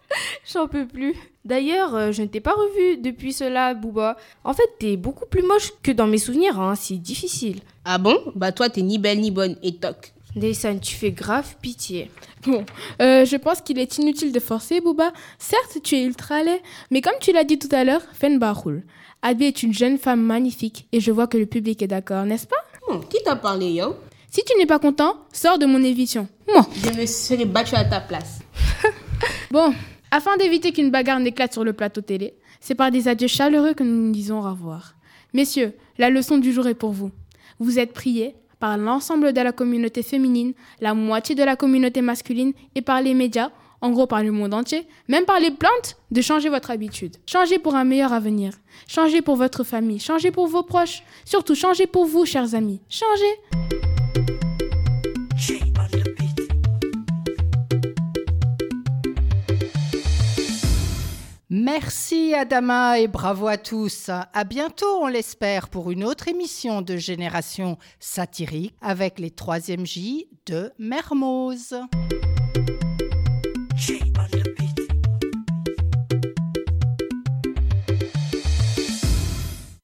J'en 0.52 0.68
peux 0.68 0.86
plus. 0.86 1.14
D'ailleurs, 1.44 1.94
euh, 1.94 2.12
je 2.12 2.22
ne 2.22 2.28
t'ai 2.28 2.40
pas 2.40 2.52
revu 2.52 2.98
depuis 2.98 3.32
cela, 3.32 3.74
Booba. 3.74 4.16
En 4.44 4.52
fait, 4.52 4.68
t'es 4.78 4.96
beaucoup 4.96 5.26
plus 5.26 5.42
moche 5.42 5.72
que 5.82 5.90
dans 5.90 6.06
mes 6.06 6.18
souvenirs, 6.18 6.60
hein. 6.60 6.74
c'est 6.76 6.98
difficile. 6.98 7.60
Ah 7.84 7.98
bon? 7.98 8.18
Bah 8.36 8.52
toi 8.52 8.68
t'es 8.68 8.82
ni 8.82 8.98
belle 8.98 9.20
ni 9.20 9.30
bonne 9.30 9.56
et 9.62 9.74
toc. 9.74 10.12
Ndeysan, 10.36 10.78
tu 10.78 10.94
fais 10.94 11.12
grave 11.12 11.56
pitié. 11.60 12.10
Bon, 12.46 12.64
euh, 13.00 13.24
je 13.24 13.36
pense 13.36 13.60
qu'il 13.60 13.78
est 13.78 13.98
inutile 13.98 14.32
de 14.32 14.40
forcer, 14.40 14.80
Bouba. 14.80 15.12
Certes, 15.38 15.78
tu 15.82 15.96
es 15.96 16.04
ultra 16.04 16.42
laid, 16.42 16.60
mais 16.90 17.00
comme 17.00 17.12
tu 17.20 17.32
l'as 17.32 17.44
dit 17.44 17.58
tout 17.58 17.68
à 17.70 17.84
l'heure, 17.84 18.02
Fenba 18.14 18.52
roule. 18.52 18.82
Abby 19.20 19.44
est 19.44 19.62
une 19.62 19.72
jeune 19.72 19.98
femme 19.98 20.22
magnifique 20.22 20.88
et 20.92 21.00
je 21.00 21.12
vois 21.12 21.26
que 21.26 21.36
le 21.36 21.46
public 21.46 21.82
est 21.82 21.86
d'accord, 21.86 22.24
n'est-ce 22.24 22.46
pas? 22.46 22.56
Hmm, 22.88 23.00
qui 23.08 23.22
t'a 23.22 23.36
parlé 23.36 23.72
yo? 23.72 23.94
Si 24.30 24.42
tu 24.44 24.58
n'es 24.58 24.66
pas 24.66 24.78
content, 24.78 25.16
sors 25.32 25.58
de 25.58 25.66
mon 25.66 25.82
éviction. 25.84 26.26
Moi. 26.48 26.66
Je 26.82 26.98
me 27.00 27.06
serais 27.06 27.44
battu 27.44 27.74
à 27.74 27.84
ta 27.84 28.00
place. 28.00 28.40
Bon, 29.52 29.72
afin 30.10 30.36
d'éviter 30.38 30.72
qu'une 30.72 30.90
bagarre 30.90 31.20
n'éclate 31.20 31.52
sur 31.52 31.62
le 31.62 31.74
plateau 31.74 32.00
télé, 32.00 32.34
c'est 32.58 32.74
par 32.74 32.90
des 32.90 33.06
adieux 33.06 33.28
chaleureux 33.28 33.74
que 33.74 33.84
nous 33.84 34.06
nous 34.06 34.12
disons 34.12 34.38
au 34.38 34.50
revoir. 34.50 34.94
Messieurs, 35.34 35.74
la 35.98 36.10
leçon 36.10 36.38
du 36.38 36.52
jour 36.52 36.66
est 36.66 36.74
pour 36.74 36.90
vous. 36.90 37.10
Vous 37.58 37.78
êtes 37.78 37.92
priés 37.92 38.34
par 38.62 38.78
l'ensemble 38.78 39.32
de 39.32 39.40
la 39.40 39.50
communauté 39.50 40.04
féminine, 40.04 40.52
la 40.80 40.94
moitié 40.94 41.34
de 41.34 41.42
la 41.42 41.56
communauté 41.56 42.00
masculine 42.00 42.52
et 42.76 42.80
par 42.80 43.02
les 43.02 43.12
médias, 43.12 43.50
en 43.80 43.90
gros 43.90 44.06
par 44.06 44.22
le 44.22 44.30
monde 44.30 44.54
entier, 44.54 44.86
même 45.08 45.24
par 45.24 45.40
les 45.40 45.50
plantes, 45.50 45.96
de 46.12 46.20
changer 46.20 46.48
votre 46.48 46.70
habitude. 46.70 47.16
Changez 47.26 47.58
pour 47.58 47.74
un 47.74 47.82
meilleur 47.82 48.12
avenir. 48.12 48.52
Changez 48.86 49.20
pour 49.20 49.34
votre 49.34 49.64
famille. 49.64 49.98
Changez 49.98 50.30
pour 50.30 50.46
vos 50.46 50.62
proches. 50.62 51.02
Surtout, 51.24 51.56
changez 51.56 51.88
pour 51.88 52.04
vous, 52.04 52.24
chers 52.24 52.54
amis. 52.54 52.80
Changez. 52.88 53.91
Merci 61.74 62.34
Adama 62.34 62.98
et 62.98 63.08
bravo 63.08 63.46
à 63.46 63.56
tous. 63.56 64.10
À 64.10 64.44
bientôt, 64.44 64.98
on 65.00 65.06
l'espère, 65.06 65.70
pour 65.70 65.90
une 65.90 66.04
autre 66.04 66.28
émission 66.28 66.82
de 66.82 66.98
Génération 66.98 67.78
satirique 67.98 68.74
avec 68.82 69.18
les 69.18 69.30
3e 69.30 69.86
J 69.86 70.28
de 70.44 70.70
Mermoz. 70.78 71.74